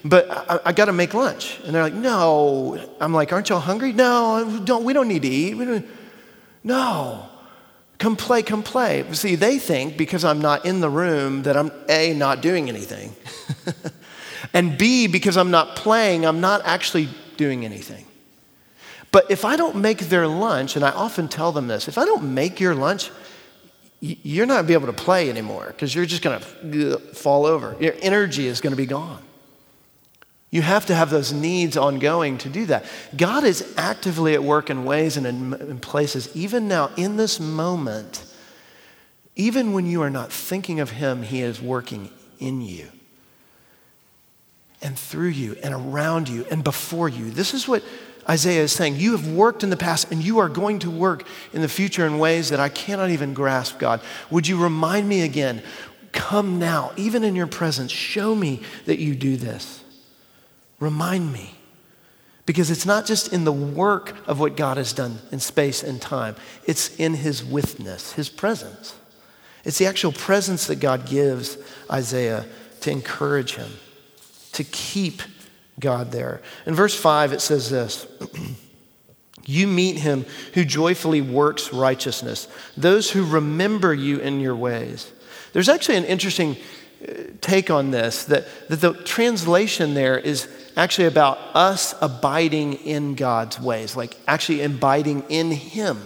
but 0.05 0.31
I, 0.31 0.61
I 0.67 0.73
got 0.73 0.87
to 0.87 0.93
make 0.93 1.15
lunch. 1.15 1.59
And 1.65 1.75
they're 1.75 1.83
like, 1.83 1.95
No. 1.95 2.81
I'm 3.01 3.13
like, 3.13 3.33
Aren't 3.33 3.49
y'all 3.49 3.61
hungry? 3.61 3.93
No, 3.93 4.61
don't, 4.65 4.85
we 4.85 4.93
don't 4.93 5.09
need 5.09 5.23
to 5.23 5.29
eat. 5.29 5.59
Don't, 5.59 5.87
no. 6.65 7.29
Come 7.99 8.17
play, 8.17 8.43
come 8.43 8.63
play. 8.63 9.05
See, 9.13 9.37
they 9.37 9.59
think 9.59 9.97
because 9.97 10.25
I'm 10.25 10.41
not 10.41 10.67
in 10.67 10.81
the 10.81 10.91
room 10.91 11.45
that 11.45 11.57
I'm 11.57 11.71
A, 11.89 12.13
not 12.13 12.43
doing 12.43 12.69
anything, 12.69 13.15
and 14.53 14.77
B, 14.77 15.07
because 15.07 15.37
I'm 15.37 15.51
not 15.51 15.77
playing, 15.77 16.27
I'm 16.27 16.41
not 16.41 16.61
actually 16.65 17.09
doing 17.39 17.65
anything. 17.65 18.05
But 19.13 19.31
if 19.31 19.47
I 19.47 19.57
don't 19.57 19.77
make 19.77 19.99
their 19.99 20.27
lunch, 20.27 20.77
and 20.77 20.85
I 20.85 20.91
often 20.91 21.29
tell 21.29 21.53
them 21.53 21.69
this, 21.69 21.89
if 21.89 21.97
I 21.97 22.05
don't 22.05 22.35
make 22.35 22.61
your 22.61 22.75
lunch, 22.75 23.11
you're 24.01 24.45
not 24.45 24.55
going 24.55 24.65
to 24.65 24.69
be 24.69 24.75
able 24.75 24.89
to 24.89 24.93
play 24.93 25.31
anymore 25.31 25.69
because 25.69 25.95
you're 25.95 26.05
just 26.05 26.23
going 26.23 26.39
to 26.41 26.97
uh, 26.97 26.99
fall 27.15 27.47
over. 27.47 27.77
Your 27.81 27.95
energy 28.03 28.47
is 28.47 28.61
going 28.61 28.73
to 28.73 28.77
be 28.77 28.85
gone. 28.85 29.23
You 30.51 30.63
have 30.63 30.87
to 30.87 30.95
have 30.95 31.11
those 31.11 31.33
needs 31.33 31.77
ongoing 31.77 32.39
to 32.39 32.49
do 32.49 32.67
that. 32.67 32.85
God 33.17 33.45
is 33.45 33.75
actively 33.77 34.35
at 34.35 34.43
work 34.43 34.71
in 34.71 34.85
ways 34.85 35.17
and 35.17 35.27
in, 35.27 35.79
places, 35.81 36.35
even 36.37 36.69
now, 36.69 36.91
in 36.97 37.17
this 37.17 37.41
moment, 37.41 38.25
even 39.35 39.73
when 39.73 39.87
you 39.87 40.03
are 40.03 40.11
not 40.11 40.33
thinking 40.33 40.81
of 40.81 40.91
Him, 40.91 41.23
He 41.23 41.43
is 41.43 41.61
working 41.61 42.11
in 42.39 42.61
you 42.61 42.89
and 44.83 44.97
through 44.97 45.29
you 45.29 45.57
and 45.63 45.75
around 45.75 46.29
you 46.29 46.47
and 46.51 46.63
before 46.63 47.09
you. 47.09 47.31
This 47.31 47.53
is 47.53 47.67
what 47.67 47.83
Isaiah 48.29 48.63
is 48.63 48.73
saying, 48.73 48.97
You 48.97 49.13
have 49.13 49.29
worked 49.29 49.63
in 49.63 49.71
the 49.71 49.77
past 49.77 50.11
and 50.13 50.23
you 50.23 50.39
are 50.39 50.49
going 50.49 50.79
to 50.81 50.91
work 50.91 51.27
in 51.53 51.61
the 51.61 51.69
future 51.69 52.07
in 52.07 52.19
ways 52.19 52.51
that 52.51 52.61
I 52.61 52.69
cannot 52.69 53.11
even 53.11 53.35
grasp, 53.35 53.79
God. 53.79 54.01
Would 54.31 54.47
you 54.47 54.63
remind 54.63 55.09
me 55.09 55.23
again? 55.23 55.63
Come 56.13 56.59
now, 56.59 56.93
even 56.97 57.25
in 57.25 57.37
your 57.37 57.47
presence, 57.47 57.93
show 57.93 58.35
me 58.35 58.63
that 58.87 58.99
you 58.99 59.15
do 59.15 59.37
this. 59.37 59.83
Remind 60.81 61.33
me. 61.33 61.53
Because 62.45 62.71
it's 62.71 62.87
not 62.87 63.07
just 63.07 63.33
in 63.33 63.45
the 63.45 63.53
work 63.53 64.15
of 64.29 64.39
what 64.39 64.57
God 64.57 64.77
has 64.77 64.93
done 64.93 65.19
in 65.33 65.41
space 65.41 65.83
and 65.83 66.01
time, 66.01 66.37
it's 66.65 66.95
in 66.97 67.15
his 67.15 67.45
withness, 67.45 68.13
his 68.13 68.29
presence. 68.29 68.95
It's 69.65 69.79
the 69.79 69.87
actual 69.87 70.13
presence 70.13 70.69
that 70.69 70.77
God 70.77 71.07
gives 71.07 71.59
Isaiah 71.91 72.47
to 72.83 72.91
encourage 72.93 73.57
him, 73.57 73.71
to 74.53 74.63
keep 74.63 75.23
God 75.81 76.13
there. 76.13 76.41
In 76.67 76.75
verse 76.75 76.95
5, 76.95 77.33
it 77.33 77.41
says 77.41 77.69
this 77.69 78.07
You 79.45 79.67
meet 79.67 79.99
him 79.99 80.25
who 80.55 80.65
joyfully 80.65 81.21
works 81.21 81.73
righteousness, 81.73 82.47
those 82.77 83.11
who 83.11 83.25
remember 83.25 83.93
you 83.93 84.19
in 84.19 84.39
your 84.39 84.55
ways. 84.55 85.11
There's 85.53 85.69
actually 85.69 85.97
an 85.97 86.05
interesting 86.05 86.57
uh, 87.03 87.13
take 87.41 87.71
on 87.71 87.91
this 87.91 88.25
that, 88.27 88.47
that 88.69 88.81
the 88.81 88.95
translation 88.95 89.95
there 89.95 90.17
is 90.19 90.49
actually 90.77 91.07
about 91.07 91.39
us 91.55 91.95
abiding 92.01 92.75
in 92.75 93.15
God's 93.15 93.59
ways, 93.59 93.97
like 93.97 94.17
actually 94.27 94.63
abiding 94.63 95.25
in 95.29 95.51
Him. 95.51 96.01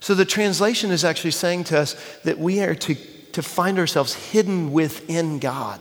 So 0.00 0.14
the 0.14 0.24
translation 0.24 0.90
is 0.90 1.04
actually 1.04 1.32
saying 1.32 1.64
to 1.64 1.78
us 1.78 1.94
that 2.24 2.38
we 2.38 2.60
are 2.60 2.74
to, 2.74 2.94
to 3.32 3.42
find 3.42 3.78
ourselves 3.78 4.14
hidden 4.14 4.72
within 4.72 5.38
God. 5.38 5.80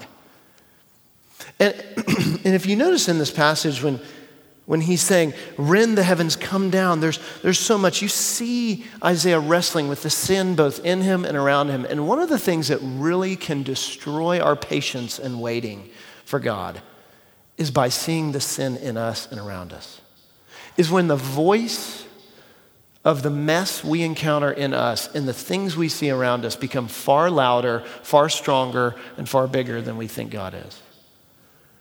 And, 1.59 1.73
and 1.97 2.53
if 2.53 2.65
you 2.65 2.75
notice 2.75 3.07
in 3.07 3.19
this 3.19 3.31
passage, 3.31 3.81
when, 3.81 3.99
when 4.65 4.81
he's 4.81 5.01
saying, 5.01 5.33
rend 5.57 5.97
the 5.97 6.03
heavens, 6.03 6.35
come 6.35 6.69
down, 6.69 6.99
there's, 6.99 7.19
there's 7.41 7.59
so 7.59 7.77
much. 7.77 8.01
You 8.01 8.07
see 8.07 8.85
Isaiah 9.03 9.39
wrestling 9.39 9.87
with 9.87 10.03
the 10.03 10.09
sin 10.09 10.55
both 10.55 10.83
in 10.85 11.01
him 11.01 11.25
and 11.25 11.37
around 11.37 11.69
him. 11.69 11.85
And 11.85 12.07
one 12.07 12.19
of 12.19 12.29
the 12.29 12.39
things 12.39 12.67
that 12.67 12.79
really 12.81 13.35
can 13.35 13.63
destroy 13.63 14.39
our 14.39 14.55
patience 14.55 15.19
and 15.19 15.41
waiting 15.41 15.89
for 16.25 16.39
God 16.39 16.81
is 17.57 17.71
by 17.71 17.89
seeing 17.89 18.31
the 18.31 18.39
sin 18.39 18.77
in 18.77 18.97
us 18.97 19.27
and 19.31 19.39
around 19.39 19.73
us. 19.73 20.01
Is 20.77 20.91
when 20.91 21.07
the 21.07 21.15
voice 21.15 22.05
of 23.03 23.23
the 23.23 23.29
mess 23.29 23.83
we 23.83 24.03
encounter 24.03 24.51
in 24.51 24.73
us 24.73 25.13
and 25.15 25.27
the 25.27 25.33
things 25.33 25.75
we 25.75 25.89
see 25.89 26.09
around 26.09 26.45
us 26.45 26.55
become 26.55 26.87
far 26.87 27.31
louder, 27.31 27.79
far 28.03 28.29
stronger, 28.29 28.95
and 29.17 29.27
far 29.27 29.47
bigger 29.47 29.81
than 29.81 29.97
we 29.97 30.07
think 30.07 30.31
God 30.31 30.53
is. 30.53 30.81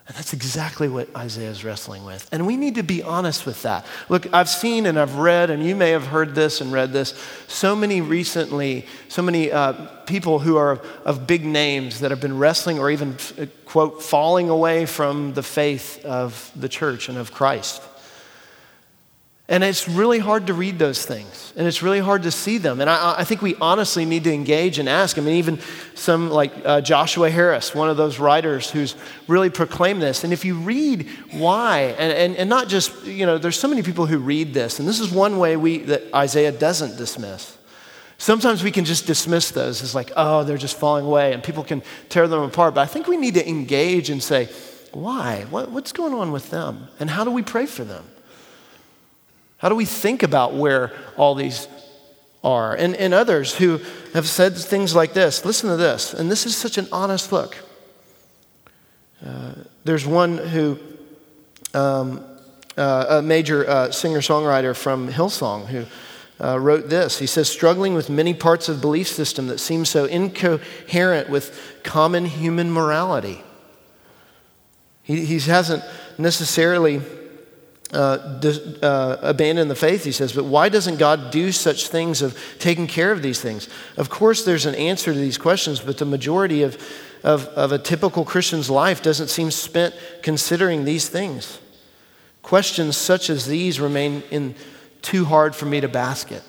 And 0.09 0.17
that's 0.17 0.33
exactly 0.33 0.89
what 0.89 1.09
Isaiah 1.17 1.51
is 1.51 1.65
wrestling 1.65 2.05
with. 2.05 2.29
And 2.31 2.47
we 2.47 2.57
need 2.57 2.77
to 2.77 2.85
be 2.85 3.03
honest 3.03 3.45
with 3.45 3.63
that. 3.63 3.85
Look, 4.09 4.33
I've 4.33 4.49
seen 4.49 4.87
and 4.87 5.01
I've 5.01 5.17
read, 5.17 5.51
and 5.51 5.65
you 5.65 5.75
may 5.75 5.91
have 5.91 6.07
heard 6.07 6.37
this 6.37 6.61
and 6.61 6.73
read 6.73 6.93
this, 6.93 7.13
so 7.49 7.75
many 7.75 8.01
recently, 8.01 8.87
so 9.09 9.21
many 9.21 9.51
uh, 9.51 9.73
people 10.07 10.39
who 10.39 10.57
are 10.59 10.73
of, 10.73 10.87
of 11.05 11.27
big 11.27 11.45
names 11.45 12.01
that 12.01 12.13
have 12.13 12.21
been 12.21 12.39
wrestling 12.39 12.79
or 12.79 12.89
even, 12.89 13.17
uh, 13.37 13.47
quote, 13.65 14.01
falling 14.01 14.49
away 14.49 14.87
from 14.87 15.35
the 15.35 15.43
faith 15.43 16.05
of 16.05 16.53
the 16.55 16.69
church 16.69 17.09
and 17.09 17.19
of 17.19 17.33
Christ. 17.33 17.83
And 19.49 19.63
it's 19.63 19.89
really 19.89 20.19
hard 20.19 20.49
to 20.49 20.55
read 20.55 20.81
those 20.81 21.07
things, 21.07 21.53
and 21.57 21.69
it's 21.69 21.81
really 21.81 22.01
hard 22.01 22.25
to 22.25 22.33
see 22.33 22.59
them. 22.59 22.81
And 22.81 22.91
I, 22.91 23.21
I 23.21 23.25
think 23.25 23.43
we 23.43 23.55
honestly 23.61 24.05
need 24.05 24.25
to 24.25 24.33
engage 24.33 24.81
and 24.81 24.89
ask. 24.89 25.19
I 25.19 25.21
mean, 25.21 25.37
even 25.37 25.61
some 25.95 26.31
like 26.31 26.53
uh, 26.65 26.81
Joshua 26.81 27.31
Harris, 27.31 27.73
one 27.73 27.89
of 27.89 27.97
those 27.97 28.19
writers 28.19 28.69
who's 28.73 28.97
really 29.29 29.49
proclaimed 29.49 30.03
this. 30.03 30.25
And 30.25 30.33
if 30.33 30.45
you 30.45 30.57
read 30.57 31.09
why, 31.31 31.95
and, 31.97 32.13
and, 32.13 32.37
and 32.37 32.51
not 32.51 32.67
just, 32.67 33.05
you 33.05 33.25
know, 33.25 33.39
there's 33.39 33.57
so 33.57 33.69
many 33.69 33.85
people 33.85 34.07
who 34.07 34.19
read 34.19 34.53
this, 34.53 34.81
and 34.81 34.89
this 34.89 34.99
is 34.99 35.13
one 35.13 35.39
way 35.39 35.57
we, 35.57 35.79
that 35.79 36.03
Isaiah 36.13 36.51
doesn't 36.51 36.97
dismiss. 36.97 37.57
Sometimes 38.19 38.65
we 38.65 38.73
can 38.73 38.85
just 38.85 39.07
dismiss 39.07 39.53
those 39.53 39.81
as 39.81 39.95
like, 39.95 40.11
oh, 40.17 40.43
they're 40.43 40.59
just 40.59 40.77
falling 40.77 41.07
away, 41.07 41.33
and 41.33 41.41
people 41.41 41.63
can 41.63 41.85
tear 42.09 42.27
them 42.27 42.43
apart. 42.43 42.75
But 42.75 42.81
I 42.81 42.87
think 42.87 43.07
we 43.07 43.17
need 43.17 43.35
to 43.35 43.49
engage 43.49 44.11
and 44.11 44.21
say, 44.21 44.49
why? 44.93 45.47
What, 45.51 45.71
what's 45.71 45.93
going 45.93 46.15
on 46.15 46.33
with 46.33 46.51
them? 46.51 46.89
And 46.99 47.11
how 47.11 47.23
do 47.23 47.31
we 47.31 47.43
pray 47.43 47.67
for 47.67 47.85
them? 47.85 48.07
How 49.59 49.69
do 49.69 49.75
we 49.75 49.85
think 49.85 50.23
about 50.23 50.55
where 50.55 50.93
all 51.17 51.35
these 51.35 51.67
are? 52.45 52.75
And, 52.75 52.95
and 52.97 53.15
others 53.15 53.55
who 53.55 53.81
have 54.13 54.29
said 54.29 54.57
things 54.57 54.95
like 54.95 55.15
this 55.15 55.45
listen 55.45 55.71
to 55.71 55.77
this, 55.77 56.13
and 56.13 56.31
this 56.31 56.47
is 56.47 56.57
such 56.57 56.79
an 56.79 56.89
honest 56.93 57.33
look. 57.33 57.57
Uh, 59.25 59.55
there's 59.85 60.07
one 60.07 60.37
who, 60.37 60.79
um, 61.73 62.25
uh, 62.77 63.07
a 63.09 63.23
major 63.23 63.69
uh, 63.69 63.91
singer 63.91 64.21
songwriter 64.21 64.77
from 64.77 65.09
Hillsong, 65.09 65.67
who 65.67 65.87
uh, 66.39 66.59
wrote 66.59 66.89
this. 66.91 67.19
He 67.19 67.27
says, 67.27 67.49
struggling 67.49 67.95
with 67.95 68.11
many 68.11 68.35
parts 68.35 68.69
of 68.69 68.81
belief 68.81 69.09
system 69.09 69.47
that 69.47 69.59
seem 69.59 69.85
so 69.85 70.05
incoherent 70.05 71.31
with 71.31 71.81
common 71.83 72.27
human 72.27 72.71
morality. 72.71 73.43
He, 75.03 75.25
he 75.25 75.39
hasn't 75.39 75.83
necessarily 76.19 77.01
uh, 77.93 78.41
uh, 78.83 79.17
abandon 79.23 79.69
the 79.69 79.77
faith, 79.77 80.05
he 80.05 80.13
says, 80.13 80.33
but 80.33 80.45
why 80.45 80.69
doesn't 80.69 80.97
God 80.97 81.31
do 81.31 81.53
such 81.53 81.89
things 81.89 82.21
of 82.21 82.37
taking 82.59 82.87
care 82.87 83.13
of 83.13 83.23
these 83.23 83.41
things? 83.41 83.69
Of 83.97 84.11
course, 84.11 84.45
there's 84.45 84.67
an 84.67 84.75
answer 84.75 85.13
to 85.13 85.19
these 85.19 85.39
questions, 85.39 85.81
but 85.81 85.99
the 85.99 86.05
majority 86.05 86.63
of, 86.63 86.83
of, 87.23 87.47
of 87.49 87.71
a 87.73 87.79
typical 87.79 88.25
Christian's 88.25 88.69
life 88.69 89.03
doesn't 89.03 89.29
seem 89.29 89.51
spent 89.51 89.95
considering 90.23 90.85
these 90.85 91.09
things. 91.09 91.61
Questions 92.43 92.97
such 92.97 93.31
as 93.31 93.47
these 93.47 93.79
remain 93.79 94.23
in 94.31 94.57
too 95.03 95.25
hard 95.25 95.55
for 95.55 95.67
me 95.67 95.81
to 95.81 95.89
basket, 95.89 96.43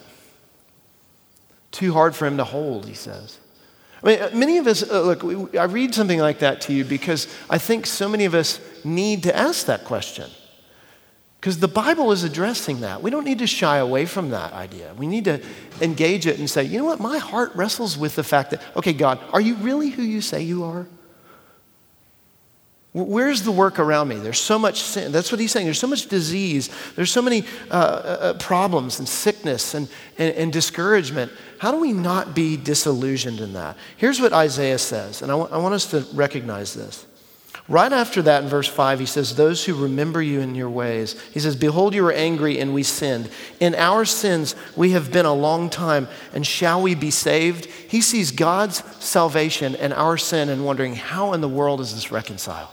too 1.71 1.93
hard 1.93 2.15
for 2.15 2.25
him 2.25 2.37
to 2.37 2.43
hold, 2.43 2.87
he 2.87 2.95
says. 2.95 3.37
I 4.03 4.07
mean, 4.07 4.39
many 4.39 4.57
of 4.57 4.67
us, 4.67 4.89
uh, 4.89 5.01
look, 5.01 5.23
we, 5.23 5.57
I 5.57 5.65
read 5.65 5.93
something 5.93 6.19
like 6.19 6.39
that 6.39 6.61
to 6.61 6.73
you 6.73 6.83
because 6.83 7.27
I 7.49 7.57
think 7.57 7.85
so 7.85 8.09
many 8.09 8.25
of 8.25 8.33
us 8.33 8.59
need 8.83 9.23
to 9.23 9.35
ask 9.35 9.67
that 9.67 9.85
question. 9.85 10.29
Because 11.39 11.59
the 11.59 11.67
Bible 11.67 12.11
is 12.11 12.23
addressing 12.23 12.81
that. 12.81 13.01
We 13.01 13.11
don't 13.11 13.23
need 13.23 13.39
to 13.39 13.47
shy 13.47 13.77
away 13.77 14.05
from 14.05 14.31
that 14.31 14.53
idea. 14.53 14.93
We 14.97 15.07
need 15.07 15.25
to 15.25 15.41
engage 15.81 16.25
it 16.25 16.39
and 16.39 16.49
say, 16.49 16.63
you 16.63 16.79
know 16.79 16.85
what? 16.85 16.99
My 16.99 17.19
heart 17.19 17.51
wrestles 17.55 17.97
with 17.97 18.15
the 18.15 18.23
fact 18.23 18.51
that, 18.51 18.61
okay, 18.75 18.93
God, 18.93 19.19
are 19.31 19.41
you 19.41 19.55
really 19.55 19.89
who 19.89 20.01
you 20.01 20.21
say 20.21 20.41
you 20.41 20.63
are? 20.63 20.87
Where's 22.93 23.43
the 23.43 23.51
work 23.51 23.77
around 23.77 24.07
me? 24.07 24.15
There's 24.15 24.39
so 24.39 24.57
much 24.57 24.81
sin. 24.81 25.11
That's 25.11 25.31
what 25.31 25.39
he's 25.39 25.51
saying. 25.51 25.67
There's 25.67 25.79
so 25.79 25.87
much 25.87 26.07
disease. 26.07 26.69
There's 26.95 27.11
so 27.11 27.21
many 27.21 27.43
uh, 27.69 27.73
uh, 27.73 27.77
uh, 27.77 28.33
problems 28.35 28.97
and 28.97 29.07
sickness 29.07 29.75
and, 29.75 29.87
and, 30.17 30.33
and, 30.35 30.51
discouragement. 30.51 31.31
How 31.59 31.71
do 31.71 31.79
we 31.79 31.93
not 31.93 32.33
be 32.33 32.57
disillusioned 32.57 33.39
in 33.39 33.53
that? 33.53 33.77
Here's 33.97 34.19
what 34.19 34.33
Isaiah 34.33 34.79
says, 34.79 35.21
and 35.21 35.31
I, 35.31 35.37
w- 35.37 35.53
I 35.53 35.57
want 35.59 35.75
us 35.75 35.91
to 35.91 36.07
recognize 36.13 36.73
this. 36.73 37.05
Right 37.69 37.91
after 37.91 38.21
that, 38.21 38.43
in 38.43 38.49
verse 38.49 38.67
5, 38.67 39.01
he 39.01 39.05
says, 39.05 39.35
Those 39.35 39.65
who 39.65 39.75
remember 39.75 40.21
you 40.21 40.39
in 40.39 40.55
your 40.55 40.69
ways. 40.69 41.19
He 41.33 41.41
says, 41.41 41.57
Behold, 41.57 41.93
you 41.93 42.03
were 42.03 42.13
angry 42.13 42.59
and 42.59 42.73
we 42.73 42.81
sinned. 42.83 43.29
In 43.59 43.75
our 43.75 44.05
sins, 44.05 44.55
we 44.77 44.91
have 44.91 45.11
been 45.11 45.25
a 45.25 45.33
long 45.33 45.69
time, 45.69 46.07
and 46.33 46.47
shall 46.47 46.81
we 46.81 46.95
be 46.95 47.11
saved? 47.11 47.65
He 47.65 47.99
sees 47.99 48.31
God's 48.31 48.83
salvation 49.03 49.75
and 49.75 49.93
our 49.93 50.17
sin 50.17 50.47
and 50.47 50.65
wondering, 50.65 50.95
How 50.95 51.33
in 51.33 51.41
the 51.41 51.49
world 51.49 51.81
is 51.81 51.93
this 51.93 52.09
reconciled? 52.09 52.69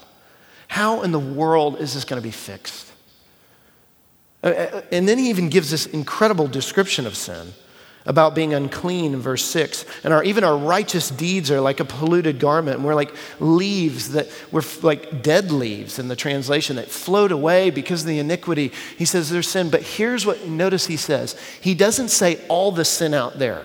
How 0.68 1.02
in 1.02 1.10
the 1.10 1.18
world 1.18 1.80
is 1.80 1.94
this 1.94 2.04
going 2.04 2.22
to 2.22 2.26
be 2.26 2.30
fixed? 2.30 2.92
Uh, 4.44 4.48
uh, 4.48 4.82
and 4.92 5.08
then 5.08 5.18
he 5.18 5.28
even 5.28 5.48
gives 5.48 5.72
this 5.72 5.86
incredible 5.86 6.46
description 6.46 7.04
of 7.04 7.16
sin 7.16 7.52
about 8.06 8.34
being 8.34 8.52
unclean 8.52 9.16
verse 9.16 9.44
6 9.44 9.86
and 10.04 10.12
our 10.12 10.22
even 10.24 10.44
our 10.44 10.56
righteous 10.56 11.08
deeds 11.08 11.50
are 11.50 11.60
like 11.60 11.80
a 11.80 11.84
polluted 11.84 12.38
garment. 12.38 12.76
And 12.76 12.84
we're 12.84 12.94
like 12.94 13.14
leaves 13.40 14.12
that 14.12 14.28
we're 14.52 14.62
like 14.82 15.22
dead 15.22 15.50
leaves 15.50 15.98
in 15.98 16.08
the 16.08 16.16
translation 16.16 16.76
that 16.76 16.90
float 16.90 17.32
away 17.32 17.70
because 17.70 18.02
of 18.02 18.08
the 18.08 18.18
iniquity. 18.18 18.72
He 18.98 19.04
says 19.06 19.30
there's 19.30 19.48
sin. 19.48 19.70
But 19.70 19.82
here's 19.82 20.26
what 20.26 20.46
notice 20.46 20.86
he 20.86 20.96
says. 20.96 21.38
He 21.60 21.74
doesn't 21.74 22.08
say 22.08 22.40
all 22.48 22.72
the 22.72 22.84
sin 22.84 23.14
out 23.14 23.38
there. 23.38 23.64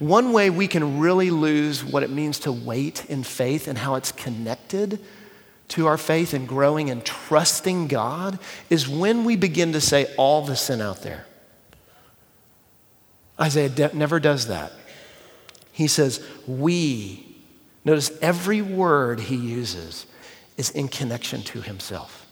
One 0.00 0.32
way 0.32 0.50
we 0.50 0.66
can 0.66 0.98
really 0.98 1.30
lose 1.30 1.84
what 1.84 2.02
it 2.02 2.10
means 2.10 2.40
to 2.40 2.52
wait 2.52 3.08
in 3.08 3.22
faith 3.22 3.68
and 3.68 3.78
how 3.78 3.94
it's 3.94 4.10
connected 4.10 4.98
to 5.68 5.86
our 5.86 5.96
faith 5.96 6.34
and 6.34 6.48
growing 6.48 6.90
and 6.90 7.04
trusting 7.04 7.86
God 7.86 8.38
is 8.68 8.88
when 8.88 9.24
we 9.24 9.36
begin 9.36 9.72
to 9.72 9.80
say 9.80 10.12
all 10.16 10.44
the 10.44 10.56
sin 10.56 10.80
out 10.80 11.02
there 11.02 11.24
Isaiah 13.40 13.68
de- 13.68 13.94
never 13.94 14.20
does 14.20 14.46
that. 14.48 14.72
He 15.72 15.88
says, 15.88 16.24
we. 16.46 17.36
Notice 17.84 18.10
every 18.22 18.62
word 18.62 19.20
he 19.20 19.36
uses 19.36 20.06
is 20.56 20.70
in 20.70 20.88
connection 20.88 21.42
to 21.42 21.60
himself. 21.60 22.26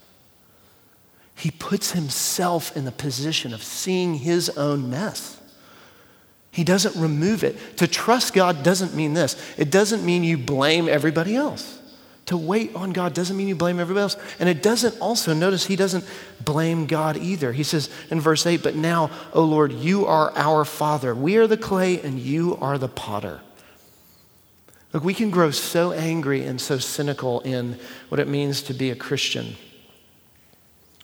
He 1.34 1.50
puts 1.50 1.92
himself 1.92 2.76
in 2.76 2.84
the 2.84 2.92
position 2.92 3.52
of 3.52 3.62
seeing 3.62 4.14
his 4.14 4.48
own 4.50 4.90
mess. 4.90 5.40
He 6.52 6.64
doesn't 6.64 7.00
remove 7.00 7.42
it. 7.42 7.78
To 7.78 7.88
trust 7.88 8.34
God 8.34 8.62
doesn't 8.62 8.94
mean 8.94 9.14
this. 9.14 9.36
It 9.58 9.70
doesn't 9.70 10.04
mean 10.04 10.22
you 10.22 10.38
blame 10.38 10.88
everybody 10.88 11.34
else. 11.34 11.80
To 12.32 12.38
wait 12.38 12.74
on 12.74 12.94
God 12.94 13.12
doesn't 13.12 13.36
mean 13.36 13.46
you 13.46 13.54
blame 13.54 13.78
everybody 13.78 14.04
else. 14.04 14.16
And 14.38 14.48
it 14.48 14.62
doesn't 14.62 14.98
also, 15.00 15.34
notice 15.34 15.66
he 15.66 15.76
doesn't 15.76 16.02
blame 16.42 16.86
God 16.86 17.18
either. 17.18 17.52
He 17.52 17.62
says 17.62 17.90
in 18.10 18.22
verse 18.22 18.46
8, 18.46 18.62
But 18.62 18.74
now, 18.74 19.10
O 19.34 19.44
Lord, 19.44 19.70
you 19.70 20.06
are 20.06 20.32
our 20.34 20.64
Father. 20.64 21.14
We 21.14 21.36
are 21.36 21.46
the 21.46 21.58
clay 21.58 22.00
and 22.00 22.18
you 22.18 22.56
are 22.58 22.78
the 22.78 22.88
potter. 22.88 23.42
Look, 24.94 25.04
we 25.04 25.12
can 25.12 25.28
grow 25.28 25.50
so 25.50 25.92
angry 25.92 26.42
and 26.44 26.58
so 26.58 26.78
cynical 26.78 27.40
in 27.40 27.78
what 28.08 28.18
it 28.18 28.28
means 28.28 28.62
to 28.62 28.72
be 28.72 28.88
a 28.88 28.96
Christian. 28.96 29.56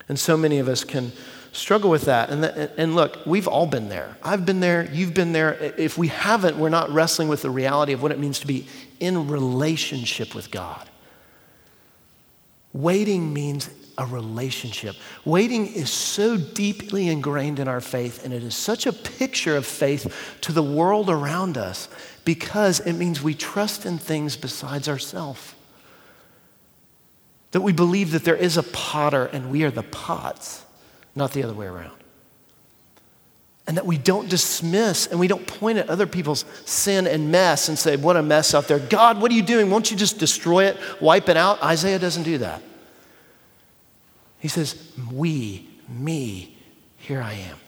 And 0.09 0.19
so 0.19 0.35
many 0.35 0.59
of 0.61 0.67
us 0.67 0.83
can 0.83 1.13
struggle 1.53 1.91
with 1.91 2.07
that. 2.07 2.31
And, 2.31 2.43
and 2.43 2.95
look, 2.95 3.19
we've 3.27 3.47
all 3.47 3.67
been 3.67 3.91
there. 3.91 4.17
I've 4.23 4.47
been 4.47 4.61
there. 4.61 4.89
You've 4.91 5.13
been 5.13 5.35
there. 5.35 5.53
If 5.77 5.99
we 5.99 6.09
haven't, 6.09 6.57
we're 6.57 6.71
not 6.71 6.89
wrestling 6.89 7.29
with 7.29 7.43
the 7.43 7.51
reality 7.51 7.93
of 7.93 8.03
what 8.03 8.13
it 8.13 8.19
means 8.19 8.41
to 8.41 8.47
be 8.47 8.67
in 8.99 9.29
relationship 9.29 10.35
with 10.35 10.51
God. 10.51 10.89
Waiting 12.73 13.33
means 13.33 13.71
a 13.99 14.07
relationship. 14.07 14.95
Waiting 15.25 15.67
is 15.67 15.91
so 15.91 16.37
deeply 16.37 17.09
ingrained 17.09 17.59
in 17.59 17.67
our 17.67 17.81
faith, 17.81 18.25
and 18.25 18.33
it 18.33 18.45
is 18.45 18.55
such 18.55 18.87
a 18.87 18.93
picture 18.93 19.57
of 19.57 19.67
faith 19.67 20.39
to 20.43 20.53
the 20.53 20.63
world 20.63 21.11
around 21.11 21.59
us 21.59 21.89
because 22.25 22.79
it 22.81 22.93
means 22.93 23.23
we 23.23 23.35
trust 23.35 23.85
in 23.85 23.99
things 23.99 24.37
besides 24.37 24.89
ourselves. 24.89 25.55
That 27.51 27.63
we 27.63 27.73
believe 27.73 28.13
that 28.13 28.25
there 28.25 28.37
is 28.37 28.57
a 28.57 28.63
potter 28.63 29.27
and 29.27 29.51
we 29.51 29.65
are 29.65 29.71
the 29.71 29.83
pots, 29.83 30.65
not 31.17 31.33
the 31.33 31.43
other 31.43 31.55
way 31.55 31.67
around. 31.67 31.98
And 33.69 33.77
that 33.77 33.85
we 33.85 33.99
don't 33.99 34.31
dismiss 34.31 35.07
and 35.07 35.21
we 35.21 35.29
don't 35.29 35.47
point 35.47 35.77
at 35.77 35.91
other 35.91 36.07
people's 36.07 36.47
sin 36.65 37.07
and 37.07 37.31
mess 37.31 37.69
and 37.69 37.79
say, 37.79 37.97
What 37.97 38.17
a 38.17 38.23
mess 38.23 38.55
out 38.55 38.67
there. 38.67 38.79
God, 38.79 39.21
what 39.21 39.31
are 39.31 39.35
you 39.35 39.43
doing? 39.43 39.71
Won't 39.71 39.91
you 39.91 39.97
just 39.97 40.19
destroy 40.19 40.65
it, 40.65 40.79
wipe 41.01 41.29
it 41.29 41.37
out? 41.37 41.63
Isaiah 41.63 41.99
doesn't 41.99 42.23
do 42.23 42.39
that. 42.39 42.63
He 44.39 44.49
says, 44.49 44.91
We, 45.13 45.69
me, 45.87 46.57
here 46.97 47.21
I 47.21 47.35
am. 47.35 47.59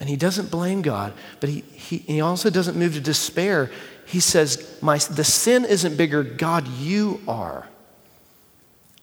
And 0.00 0.08
he 0.08 0.16
doesn't 0.16 0.50
blame 0.50 0.82
God, 0.82 1.14
but 1.40 1.48
he, 1.48 1.60
he, 1.72 1.98
he 1.98 2.20
also 2.20 2.50
doesn't 2.50 2.76
move 2.76 2.94
to 2.94 3.00
despair. 3.00 3.70
He 4.04 4.18
says, 4.18 4.78
My, 4.82 4.98
The 4.98 5.24
sin 5.24 5.64
isn't 5.64 5.96
bigger, 5.96 6.24
God, 6.24 6.66
you 6.66 7.20
are. 7.28 7.68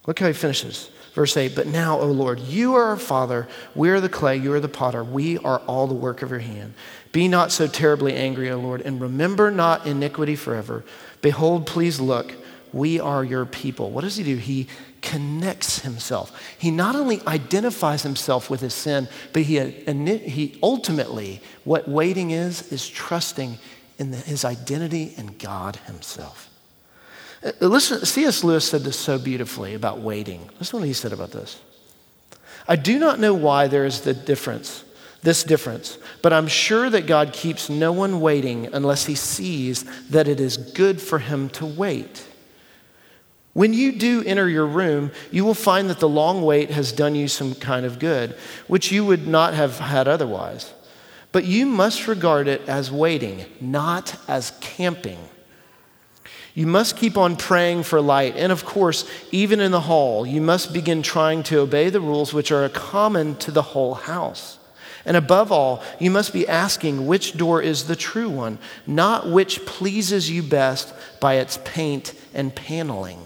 Look 0.06 0.19
how 0.19 0.28
he 0.28 0.34
finishes. 0.34 0.89
Verse 1.13 1.38
8, 1.38 1.56
but 1.56 1.67
now, 1.67 1.99
O 1.99 2.08
Lord, 2.08 2.39
you 2.39 2.73
are 2.73 2.86
our 2.86 2.97
Father, 2.97 3.47
we 3.76 3.91
are 3.91 4.02
the 4.02 4.10
clay, 4.10 4.36
you 4.36 4.52
are 4.54 4.60
the 4.60 4.67
potter, 4.67 5.04
we 5.04 5.38
are 5.39 5.60
all 5.67 5.86
the 5.86 5.93
work 5.93 6.23
of 6.23 6.32
your 6.32 6.39
hand. 6.39 6.73
Be 7.12 7.28
not 7.28 7.52
so 7.52 7.67
terribly 7.67 8.15
angry, 8.15 8.49
O 8.49 8.58
Lord, 8.58 8.82
and 8.82 8.99
remember 8.99 9.52
not 9.52 9.86
iniquity 9.86 10.36
forever. 10.36 10.84
Behold, 11.21 11.67
please 11.67 11.99
look, 11.99 12.34
we 12.73 12.99
are 12.99 13.23
your 13.23 13.45
people. 13.45 13.91
What 13.91 14.02
does 14.02 14.15
he 14.15 14.23
do? 14.23 14.38
He 14.38 14.67
connects 15.02 15.80
himself. 15.80 16.36
He 16.58 16.71
not 16.71 16.95
only 16.95 17.21
identifies 17.28 18.02
himself 18.02 18.49
with 18.49 18.62
his 18.62 18.73
sin, 18.73 19.08
but 19.34 19.43
he, 19.43 19.60
he 19.60 20.58
ultimately, 20.63 21.41
what 21.63 21.88
waiting 21.88 22.32
is, 22.32 22.71
is 22.71 22.89
trusting 22.89 23.60
in 23.99 24.10
the, 24.10 24.17
his 24.17 24.43
identity 24.43 25.13
in 25.15 25.36
God 25.38 25.76
himself. 25.86 26.49
Uh, 27.43 27.51
listen, 27.60 28.06
C.S. 28.06 28.43
Lewis 28.43 28.67
said 28.67 28.82
this 28.82 28.97
so 28.97 29.17
beautifully 29.17 29.73
about 29.73 29.99
waiting. 29.99 30.49
Listen 30.60 30.77
to 30.77 30.77
what 30.77 30.88
he 30.88 30.93
said 30.93 31.13
about 31.13 31.32
this. 31.32 31.62
I 32.67 32.75
do 32.75 32.97
not 32.97 33.19
know 33.19 33.34
why 33.34 33.67
there 33.67 33.86
is 33.86 34.01
the 34.01 34.13
difference, 34.13 34.86
this 35.21 35.43
difference, 35.43 35.97
but 36.21 36.32
I'm 36.32 36.47
sure 36.47 36.89
that 36.89 37.08
God 37.08 37.34
keeps 37.34 37.69
no 37.69 37.91
one 37.91 38.21
waiting 38.21 38.69
unless 38.73 39.06
he 39.06 39.15
sees 39.15 39.84
that 40.10 40.27
it 40.27 40.39
is 40.39 40.56
good 40.56 41.01
for 41.01 41.19
him 41.19 41.49
to 41.49 41.65
wait. 41.65 42.25
When 43.51 43.73
you 43.73 43.91
do 43.91 44.23
enter 44.25 44.49
your 44.49 44.65
room, 44.65 45.12
you 45.29 45.45
will 45.45 45.53
find 45.53 45.89
that 45.89 45.99
the 45.99 46.10
long 46.10 46.41
wait 46.41 46.71
has 46.71 46.91
done 46.91 47.13
you 47.13 47.27
some 47.27 47.53
kind 47.53 47.86
of 47.86 47.99
good, 47.99 48.32
which 48.67 48.91
you 48.91 49.06
would 49.06 49.27
not 49.27 49.53
have 49.53 49.77
had 49.77 50.08
otherwise. 50.08 50.73
But 51.32 51.45
you 51.45 51.65
must 51.65 52.08
regard 52.08 52.47
it 52.47 52.67
as 52.67 52.91
waiting, 52.91 53.45
not 53.60 54.15
as 54.27 54.53
camping. 54.60 55.19
You 56.54 56.68
must 56.68 56.98
keep 56.98 57.18
on 57.18 57.36
praying 57.36 57.84
for 57.84 58.00
light. 58.00 58.36
And 58.36 58.52
of 58.52 58.63
course, 58.63 59.10
even 59.32 59.60
in 59.60 59.72
the 59.72 59.82
hall, 59.82 60.26
you 60.26 60.39
must 60.39 60.72
begin 60.72 61.02
trying 61.02 61.44
to 61.44 61.60
obey 61.60 61.89
the 61.89 62.02
rules 62.02 62.34
which 62.34 62.52
are 62.52 62.68
common 62.70 63.36
to 63.38 63.52
the 63.52 63.62
whole 63.62 63.96
house. 63.96 64.60
And 65.06 65.18
above 65.18 65.52
all, 65.52 65.84
you 66.00 66.12
must 66.12 66.32
be 66.32 66.48
asking 66.48 67.08
which 67.08 67.36
door 67.36 67.62
is 67.62 67.88
the 67.88 67.96
true 67.96 68.30
one, 68.30 68.60
not 68.88 69.28
which 69.28 69.66
pleases 69.66 70.30
you 70.30 70.44
best 70.44 70.94
by 71.20 71.36
its 71.36 71.60
paint 71.66 72.13
and 72.34 72.56
paneling. 72.56 73.20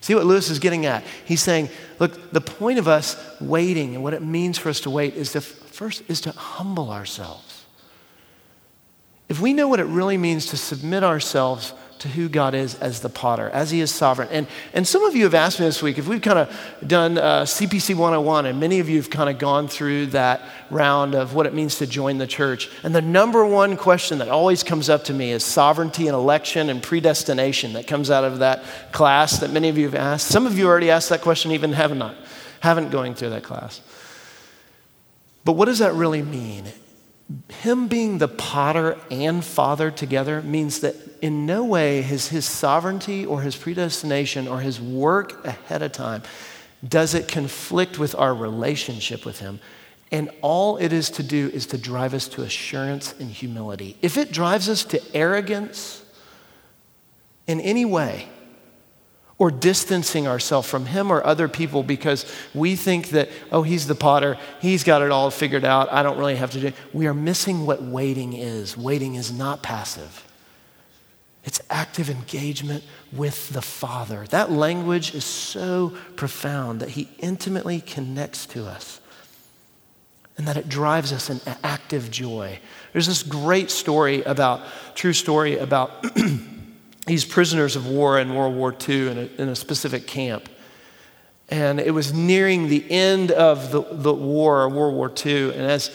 See 0.00 0.14
what 0.14 0.24
Lewis 0.24 0.48
is 0.48 0.58
getting 0.58 0.86
at? 0.86 1.04
He's 1.24 1.42
saying, 1.42 1.68
look, 1.98 2.32
the 2.32 2.40
point 2.40 2.78
of 2.78 2.88
us 2.88 3.16
waiting 3.40 3.94
and 3.94 4.02
what 4.02 4.14
it 4.14 4.22
means 4.22 4.58
for 4.58 4.70
us 4.70 4.80
to 4.80 4.90
wait 4.90 5.14
is 5.14 5.32
to 5.32 5.40
first 5.40 6.02
is 6.08 6.22
to 6.22 6.32
humble 6.32 6.90
ourselves. 6.90 7.64
If 9.28 9.40
we 9.40 9.52
know 9.52 9.68
what 9.68 9.78
it 9.78 9.84
really 9.84 10.16
means 10.16 10.46
to 10.46 10.56
submit 10.56 11.04
ourselves 11.04 11.74
to 12.00 12.08
who 12.08 12.28
God 12.28 12.54
is 12.54 12.74
as 12.76 13.00
the 13.00 13.08
potter, 13.08 13.50
as 13.50 13.70
He 13.70 13.80
is 13.80 13.90
sovereign. 13.90 14.28
And, 14.30 14.46
and 14.72 14.86
some 14.88 15.04
of 15.04 15.14
you 15.14 15.24
have 15.24 15.34
asked 15.34 15.60
me 15.60 15.66
this 15.66 15.82
week 15.82 15.98
if 15.98 16.08
we've 16.08 16.22
kind 16.22 16.38
of 16.38 16.86
done 16.86 17.18
uh, 17.18 17.42
CPC 17.42 17.94
101, 17.94 18.46
and 18.46 18.58
many 18.58 18.80
of 18.80 18.88
you 18.88 18.96
have 18.96 19.10
kind 19.10 19.28
of 19.28 19.38
gone 19.38 19.68
through 19.68 20.06
that 20.06 20.40
round 20.70 21.14
of 21.14 21.34
what 21.34 21.46
it 21.46 21.54
means 21.54 21.76
to 21.78 21.86
join 21.86 22.18
the 22.18 22.26
church. 22.26 22.70
And 22.82 22.94
the 22.94 23.02
number 23.02 23.44
one 23.44 23.76
question 23.76 24.18
that 24.18 24.28
always 24.28 24.62
comes 24.62 24.88
up 24.88 25.04
to 25.04 25.12
me 25.12 25.30
is 25.30 25.44
sovereignty 25.44 26.08
and 26.08 26.14
election 26.14 26.70
and 26.70 26.82
predestination 26.82 27.74
that 27.74 27.86
comes 27.86 28.10
out 28.10 28.24
of 28.24 28.38
that 28.38 28.64
class 28.92 29.38
that 29.40 29.50
many 29.50 29.68
of 29.68 29.76
you 29.76 29.84
have 29.84 29.94
asked. 29.94 30.28
Some 30.28 30.46
of 30.46 30.58
you 30.58 30.66
already 30.66 30.90
asked 30.90 31.10
that 31.10 31.20
question, 31.20 31.52
even 31.52 31.74
have 31.74 31.94
not, 31.94 32.16
haven't 32.60 32.90
going 32.90 33.14
through 33.14 33.30
that 33.30 33.42
class. 33.42 33.82
But 35.44 35.52
what 35.52 35.66
does 35.66 35.80
that 35.80 35.92
really 35.92 36.22
mean? 36.22 36.64
Him 37.48 37.88
being 37.88 38.18
the 38.18 38.28
potter 38.28 38.98
and 39.10 39.44
father 39.44 39.90
together 39.90 40.42
means 40.42 40.80
that 40.80 40.96
in 41.20 41.46
no 41.46 41.64
way 41.64 41.98
is 41.98 42.28
his 42.28 42.44
sovereignty 42.44 43.24
or 43.26 43.42
his 43.42 43.56
predestination 43.56 44.48
or 44.48 44.60
his 44.60 44.80
work 44.80 45.44
ahead 45.44 45.82
of 45.82 45.92
time 45.92 46.22
does 46.86 47.14
it 47.14 47.28
conflict 47.28 47.98
with 47.98 48.14
our 48.14 48.34
relationship 48.34 49.24
with 49.24 49.38
him. 49.38 49.60
And 50.10 50.30
all 50.40 50.76
it 50.78 50.92
is 50.92 51.10
to 51.10 51.22
do 51.22 51.50
is 51.52 51.66
to 51.66 51.78
drive 51.78 52.14
us 52.14 52.26
to 52.28 52.42
assurance 52.42 53.14
and 53.20 53.30
humility. 53.30 53.96
If 54.02 54.16
it 54.16 54.32
drives 54.32 54.68
us 54.68 54.84
to 54.86 55.00
arrogance 55.14 56.02
in 57.46 57.60
any 57.60 57.84
way, 57.84 58.28
or 59.40 59.50
distancing 59.50 60.28
ourselves 60.28 60.68
from 60.68 60.84
him 60.84 61.10
or 61.10 61.24
other 61.24 61.48
people 61.48 61.82
because 61.82 62.30
we 62.54 62.76
think 62.76 63.08
that, 63.08 63.30
oh, 63.50 63.62
he's 63.62 63.86
the 63.86 63.94
potter, 63.94 64.36
he's 64.60 64.84
got 64.84 65.00
it 65.00 65.10
all 65.10 65.30
figured 65.30 65.64
out, 65.64 65.90
I 65.90 66.02
don't 66.02 66.18
really 66.18 66.36
have 66.36 66.50
to 66.50 66.60
do. 66.60 66.72
We 66.92 67.06
are 67.06 67.14
missing 67.14 67.64
what 67.64 67.82
waiting 67.82 68.34
is. 68.34 68.76
Waiting 68.76 69.14
is 69.14 69.32
not 69.32 69.62
passive. 69.62 70.26
It's 71.42 71.58
active 71.70 72.10
engagement 72.10 72.84
with 73.12 73.48
the 73.48 73.62
Father. 73.62 74.26
That 74.28 74.52
language 74.52 75.14
is 75.14 75.24
so 75.24 75.94
profound 76.16 76.80
that 76.80 76.90
He 76.90 77.08
intimately 77.18 77.80
connects 77.80 78.44
to 78.48 78.66
us 78.66 79.00
and 80.36 80.46
that 80.48 80.58
it 80.58 80.68
drives 80.68 81.14
us 81.14 81.30
in 81.30 81.40
active 81.64 82.10
joy. 82.10 82.58
There's 82.92 83.06
this 83.06 83.22
great 83.22 83.70
story 83.70 84.22
about, 84.22 84.60
true 84.94 85.14
story 85.14 85.56
about 85.56 86.04
these 87.10 87.24
prisoners 87.24 87.74
of 87.74 87.88
war 87.88 88.20
in 88.20 88.32
World 88.36 88.54
War 88.54 88.72
II 88.88 89.08
in 89.08 89.18
a, 89.18 89.42
in 89.42 89.48
a 89.48 89.56
specific 89.56 90.06
camp. 90.06 90.48
And 91.48 91.80
it 91.80 91.90
was 91.90 92.12
nearing 92.12 92.68
the 92.68 92.88
end 92.88 93.32
of 93.32 93.72
the, 93.72 93.82
the 93.82 94.14
war, 94.14 94.68
World 94.68 94.94
War 94.94 95.12
II. 95.26 95.50
And 95.50 95.62
as 95.62 95.90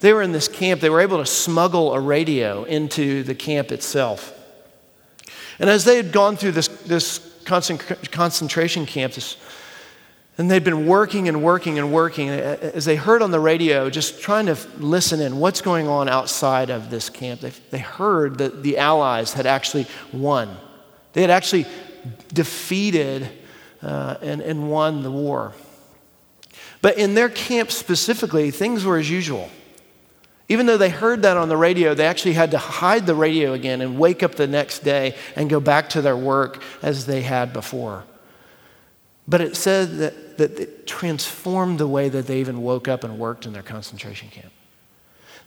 they 0.00 0.12
were 0.12 0.22
in 0.22 0.32
this 0.32 0.48
camp, 0.48 0.80
they 0.80 0.90
were 0.90 1.00
able 1.00 1.18
to 1.18 1.26
smuggle 1.26 1.94
a 1.94 2.00
radio 2.00 2.64
into 2.64 3.22
the 3.22 3.34
camp 3.36 3.70
itself. 3.70 4.32
And 5.60 5.70
as 5.70 5.84
they 5.84 5.96
had 5.96 6.10
gone 6.10 6.36
through 6.36 6.52
this, 6.52 6.66
this 6.66 7.20
concentration 7.44 8.86
camp, 8.86 9.12
this, 9.12 9.36
and 10.38 10.50
they'd 10.50 10.64
been 10.64 10.86
working 10.86 11.28
and 11.28 11.42
working 11.42 11.78
and 11.78 11.92
working, 11.92 12.28
as 12.28 12.84
they 12.84 12.96
heard 12.96 13.22
on 13.22 13.30
the 13.30 13.40
radio, 13.40 13.88
just 13.88 14.20
trying 14.20 14.46
to 14.46 14.58
listen 14.78 15.20
in 15.20 15.38
what's 15.38 15.62
going 15.62 15.88
on 15.88 16.08
outside 16.08 16.68
of 16.68 16.90
this 16.90 17.08
camp, 17.08 17.40
they, 17.40 17.52
they 17.70 17.78
heard 17.78 18.38
that 18.38 18.62
the 18.62 18.76
Allies 18.76 19.32
had 19.32 19.46
actually 19.46 19.86
won. 20.12 20.54
They 21.14 21.22
had 21.22 21.30
actually 21.30 21.66
defeated 22.32 23.28
uh, 23.82 24.16
and, 24.20 24.42
and 24.42 24.70
won 24.70 25.02
the 25.02 25.10
war. 25.10 25.52
But 26.82 26.98
in 26.98 27.14
their 27.14 27.30
camp 27.30 27.70
specifically, 27.70 28.50
things 28.50 28.84
were 28.84 28.98
as 28.98 29.10
usual. 29.10 29.48
Even 30.48 30.66
though 30.66 30.76
they 30.76 30.90
heard 30.90 31.22
that 31.22 31.38
on 31.38 31.48
the 31.48 31.56
radio, 31.56 31.94
they 31.94 32.06
actually 32.06 32.34
had 32.34 32.50
to 32.50 32.58
hide 32.58 33.06
the 33.06 33.14
radio 33.14 33.54
again 33.54 33.80
and 33.80 33.98
wake 33.98 34.22
up 34.22 34.34
the 34.34 34.46
next 34.46 34.80
day 34.80 35.16
and 35.34 35.48
go 35.48 35.60
back 35.60 35.88
to 35.90 36.02
their 36.02 36.16
work 36.16 36.62
as 36.82 37.06
they 37.06 37.22
had 37.22 37.52
before. 37.52 38.04
But 39.28 39.40
it 39.40 39.56
said 39.56 39.98
that, 39.98 40.38
that 40.38 40.58
it 40.58 40.86
transformed 40.86 41.78
the 41.78 41.88
way 41.88 42.08
that 42.08 42.26
they 42.26 42.40
even 42.40 42.62
woke 42.62 42.86
up 42.88 43.02
and 43.04 43.18
worked 43.18 43.46
in 43.46 43.52
their 43.52 43.62
concentration 43.62 44.28
camp. 44.28 44.52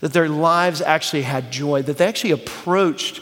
That 0.02 0.14
their 0.14 0.30
lives 0.30 0.82
actually 0.82 1.24
had 1.24 1.52
joy, 1.52 1.82
that 1.84 1.98
they 1.98 2.08
actually 2.08 2.32
approached 2.32 3.22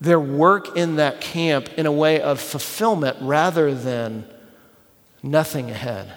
their 0.00 0.20
work 0.20 0.76
in 0.76 0.96
that 0.96 1.20
camp 1.20 1.68
in 1.76 1.86
a 1.86 1.92
way 1.92 2.20
of 2.20 2.40
fulfillment 2.40 3.16
rather 3.20 3.74
than 3.74 4.24
nothing 5.22 5.70
ahead. 5.70 6.12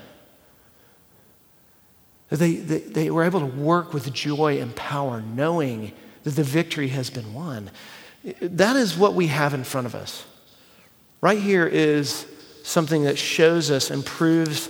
They, 2.30 2.56
they, 2.56 2.80
they 2.80 3.12
were 3.12 3.24
able 3.24 3.42
to 3.42 3.46
work 3.46 3.94
with 3.94 4.12
joy 4.12 4.60
and 4.60 4.76
power, 4.76 5.22
knowing 5.22 5.94
that 6.24 6.32
the 6.32 6.44
victory 6.44 6.88
has 6.90 7.12
been 7.12 7.34
won. 7.34 7.70
That 8.42 8.76
is 8.76 8.98
what 8.98 9.14
we 9.14 9.28
have 9.28 9.54
in 9.54 9.64
front 9.64 9.86
of 9.86 9.94
us. 9.94 10.26
Right 11.22 11.40
here 11.40 11.68
is 11.68 12.26
something 12.66 13.04
that 13.04 13.18
shows 13.18 13.70
us 13.70 13.92
and 13.92 14.04
proves 14.04 14.70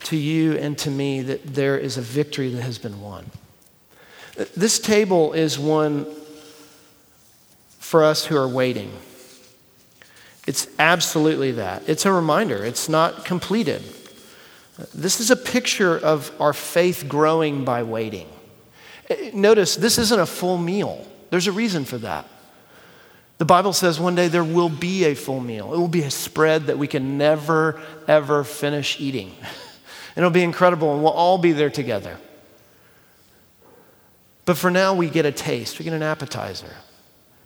to 0.00 0.16
you 0.16 0.56
and 0.56 0.76
to 0.78 0.90
me 0.90 1.22
that 1.22 1.54
there 1.54 1.78
is 1.78 1.96
a 1.96 2.02
victory 2.02 2.50
that 2.50 2.62
has 2.62 2.78
been 2.78 3.00
won. 3.00 3.30
This 4.56 4.78
table 4.78 5.32
is 5.32 5.58
one 5.58 6.06
for 7.78 8.02
us 8.04 8.26
who 8.26 8.36
are 8.36 8.48
waiting. 8.48 8.92
It's 10.46 10.66
absolutely 10.78 11.52
that. 11.52 11.88
It's 11.88 12.06
a 12.06 12.12
reminder, 12.12 12.64
it's 12.64 12.88
not 12.88 13.24
completed. 13.24 13.82
This 14.94 15.20
is 15.20 15.30
a 15.30 15.36
picture 15.36 15.96
of 15.96 16.32
our 16.40 16.52
faith 16.52 17.06
growing 17.08 17.64
by 17.64 17.82
waiting. 17.84 18.28
Eh, 19.10 19.30
notice, 19.32 19.76
this 19.76 19.98
isn't 19.98 20.20
a 20.20 20.26
full 20.26 20.58
meal. 20.58 21.06
There's 21.30 21.46
a 21.46 21.52
reason 21.52 21.84
for 21.84 21.98
that. 21.98 22.26
The 23.38 23.44
Bible 23.44 23.72
says 23.72 23.98
one 23.98 24.14
day 24.14 24.28
there 24.28 24.44
will 24.44 24.68
be 24.68 25.04
a 25.04 25.14
full 25.14 25.40
meal. 25.40 25.72
It 25.72 25.78
will 25.78 25.88
be 25.88 26.02
a 26.02 26.10
spread 26.10 26.66
that 26.66 26.78
we 26.78 26.86
can 26.86 27.18
never, 27.18 27.80
ever 28.06 28.44
finish 28.44 29.00
eating. 29.00 29.34
And 29.40 29.48
it'll 30.16 30.30
be 30.30 30.42
incredible, 30.42 30.92
and 30.92 31.02
we'll 31.02 31.12
all 31.12 31.38
be 31.38 31.52
there 31.52 31.70
together. 31.70 32.16
But 34.44 34.56
for 34.56 34.70
now, 34.70 34.94
we 34.94 35.08
get 35.08 35.24
a 35.24 35.32
taste, 35.32 35.78
we 35.78 35.84
get 35.84 35.92
an 35.92 36.02
appetizer, 36.02 36.74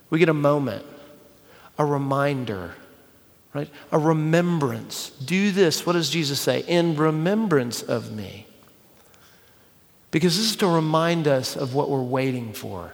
we 0.09 0.19
get 0.19 0.29
a 0.29 0.35
moment, 0.35 0.85
a 1.79 1.85
reminder 1.85 2.75
right? 3.55 3.69
A 3.91 3.99
remembrance. 3.99 5.11
Do 5.11 5.51
this. 5.51 5.85
What 5.85 5.93
does 5.93 6.11
Jesus 6.11 6.41
say? 6.41 6.65
In 6.67 6.97
remembrance 6.97 7.83
of 7.83 8.13
me. 8.13 8.47
Because 10.11 10.37
this 10.37 10.51
is 10.51 10.57
to 10.57 10.67
remind 10.67 11.27
us 11.29 11.57
of 11.57 11.75
what 11.75 11.91
we're 11.91 12.03
waiting 12.03 12.53
for 12.53 12.93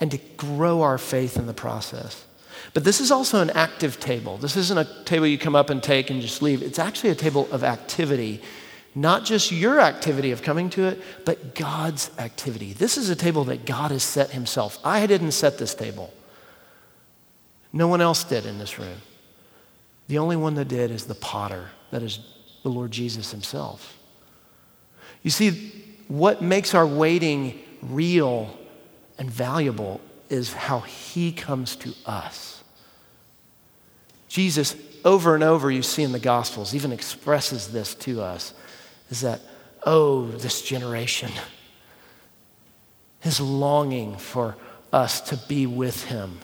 and 0.00 0.10
to 0.10 0.18
grow 0.36 0.82
our 0.82 0.98
faith 0.98 1.36
in 1.36 1.46
the 1.46 1.54
process. 1.54 2.24
But 2.72 2.84
this 2.84 3.00
is 3.00 3.10
also 3.10 3.40
an 3.40 3.50
active 3.50 4.00
table. 4.00 4.36
This 4.36 4.56
isn't 4.56 4.78
a 4.78 5.04
table 5.04 5.26
you 5.26 5.38
come 5.38 5.56
up 5.56 5.70
and 5.70 5.82
take 5.82 6.10
and 6.10 6.20
just 6.20 6.42
leave. 6.42 6.62
It's 6.62 6.78
actually 6.78 7.10
a 7.10 7.14
table 7.14 7.48
of 7.52 7.64
activity, 7.64 8.40
not 8.94 9.24
just 9.24 9.52
your 9.52 9.80
activity 9.80 10.30
of 10.30 10.42
coming 10.42 10.70
to 10.70 10.84
it, 10.84 11.00
but 11.24 11.54
God's 11.54 12.10
activity. 12.18 12.72
This 12.72 12.96
is 12.96 13.08
a 13.10 13.16
table 13.16 13.44
that 13.44 13.66
God 13.66 13.90
has 13.90 14.02
set 14.02 14.30
Himself. 14.30 14.78
I 14.84 15.06
didn't 15.06 15.32
set 15.32 15.58
this 15.58 15.74
table, 15.74 16.12
no 17.72 17.88
one 17.88 18.00
else 18.00 18.24
did 18.24 18.46
in 18.46 18.58
this 18.58 18.78
room. 18.78 18.98
The 20.08 20.18
only 20.18 20.36
one 20.36 20.54
that 20.54 20.66
did 20.66 20.90
is 20.90 21.04
the 21.04 21.14
potter, 21.14 21.70
that 21.92 22.02
is 22.02 22.18
the 22.62 22.68
Lord 22.68 22.90
Jesus 22.90 23.30
himself. 23.30 23.96
You 25.22 25.30
see, 25.30 25.84
what 26.08 26.42
makes 26.42 26.74
our 26.74 26.86
waiting 26.86 27.60
real 27.82 28.56
and 29.20 29.30
valuable 29.30 30.00
is 30.28 30.52
how 30.52 30.80
he 30.80 31.30
comes 31.30 31.76
to 31.76 31.94
us. 32.04 32.64
Jesus, 34.26 34.74
over 35.04 35.36
and 35.36 35.44
over, 35.44 35.70
you 35.70 35.82
see 35.82 36.02
in 36.02 36.10
the 36.10 36.18
Gospels, 36.18 36.74
even 36.74 36.90
expresses 36.90 37.68
this 37.68 37.94
to 37.96 38.20
us 38.20 38.52
is 39.10 39.20
that, 39.20 39.40
oh, 39.84 40.26
this 40.26 40.62
generation, 40.62 41.30
his 43.20 43.40
longing 43.40 44.16
for 44.16 44.56
us 44.92 45.20
to 45.20 45.36
be 45.48 45.66
with 45.66 46.04
him 46.06 46.40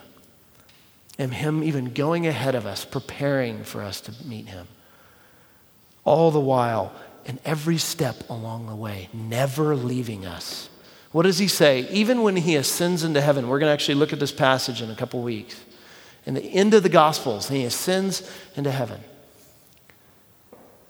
and 1.18 1.32
Him 1.32 1.62
even 1.62 1.92
going 1.92 2.26
ahead 2.26 2.54
of 2.54 2.66
us, 2.66 2.84
preparing 2.84 3.64
for 3.64 3.82
us 3.82 4.00
to 4.02 4.12
meet 4.24 4.48
Him. 4.48 4.66
All 6.04 6.30
the 6.30 6.40
while, 6.40 6.92
in 7.24 7.38
every 7.44 7.78
step 7.78 8.28
along 8.28 8.66
the 8.66 8.74
way, 8.74 9.08
never 9.12 9.74
leaving 9.74 10.26
us. 10.26 10.68
What 11.16 11.22
does 11.22 11.38
He 11.38 11.48
say? 11.48 11.88
Even 11.88 12.20
when 12.20 12.36
He 12.36 12.56
ascends 12.56 13.02
into 13.02 13.22
heaven, 13.22 13.48
we're 13.48 13.58
going 13.58 13.70
to 13.70 13.72
actually 13.72 13.94
look 13.94 14.12
at 14.12 14.20
this 14.20 14.32
passage 14.32 14.82
in 14.82 14.90
a 14.90 14.94
couple 14.94 15.22
weeks. 15.22 15.58
In 16.26 16.34
the 16.34 16.42
end 16.42 16.74
of 16.74 16.82
the 16.82 16.90
Gospels, 16.90 17.48
He 17.48 17.64
ascends 17.64 18.30
into 18.54 18.70
heaven. 18.70 19.00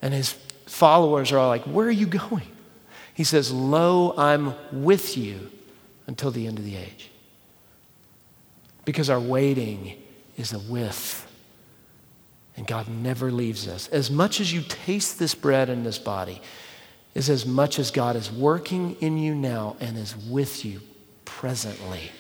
And 0.03 0.13
His 0.13 0.33
followers 0.67 1.31
are 1.31 1.39
all 1.39 1.47
like, 1.47 1.63
Where 1.63 1.87
are 1.87 1.93
you 1.93 2.07
going? 2.07 2.49
He 3.15 3.23
says, 3.23 3.53
Lo, 3.53 4.15
I'm 4.19 4.55
with 4.73 5.17
you 5.17 5.49
until 6.09 6.33
the 6.33 6.49
end 6.49 6.59
of 6.59 6.65
the 6.65 6.75
age. 6.75 7.13
Because 8.85 9.09
our 9.09 9.21
waiting 9.21 9.97
is 10.37 10.53
a 10.53 10.59
with. 10.59 11.25
And 12.57 12.67
God 12.67 12.89
never 12.89 13.31
leaves 13.31 13.69
us. 13.69 13.87
As 13.91 14.11
much 14.11 14.41
as 14.41 14.53
you 14.53 14.63
taste 14.63 15.21
this 15.21 15.37
bread 15.37 15.71
and 15.71 15.87
this 15.87 16.01
body, 16.01 16.43
is 17.17 17.31
as 17.31 17.47
much 17.47 17.79
as 17.79 17.91
God 17.91 18.15
is 18.15 18.31
working 18.31 18.95
in 19.01 19.17
you 19.17 19.35
now 19.35 19.75
and 19.81 19.97
is 19.97 20.15
with 20.15 20.67
you 20.67 20.83
presently. 21.25 22.11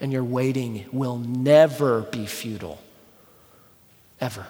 And 0.00 0.10
your 0.10 0.24
waiting 0.24 0.86
will 0.92 1.18
never 1.18 2.00
be 2.00 2.24
futile. 2.24 2.80
Ever. 4.18 4.46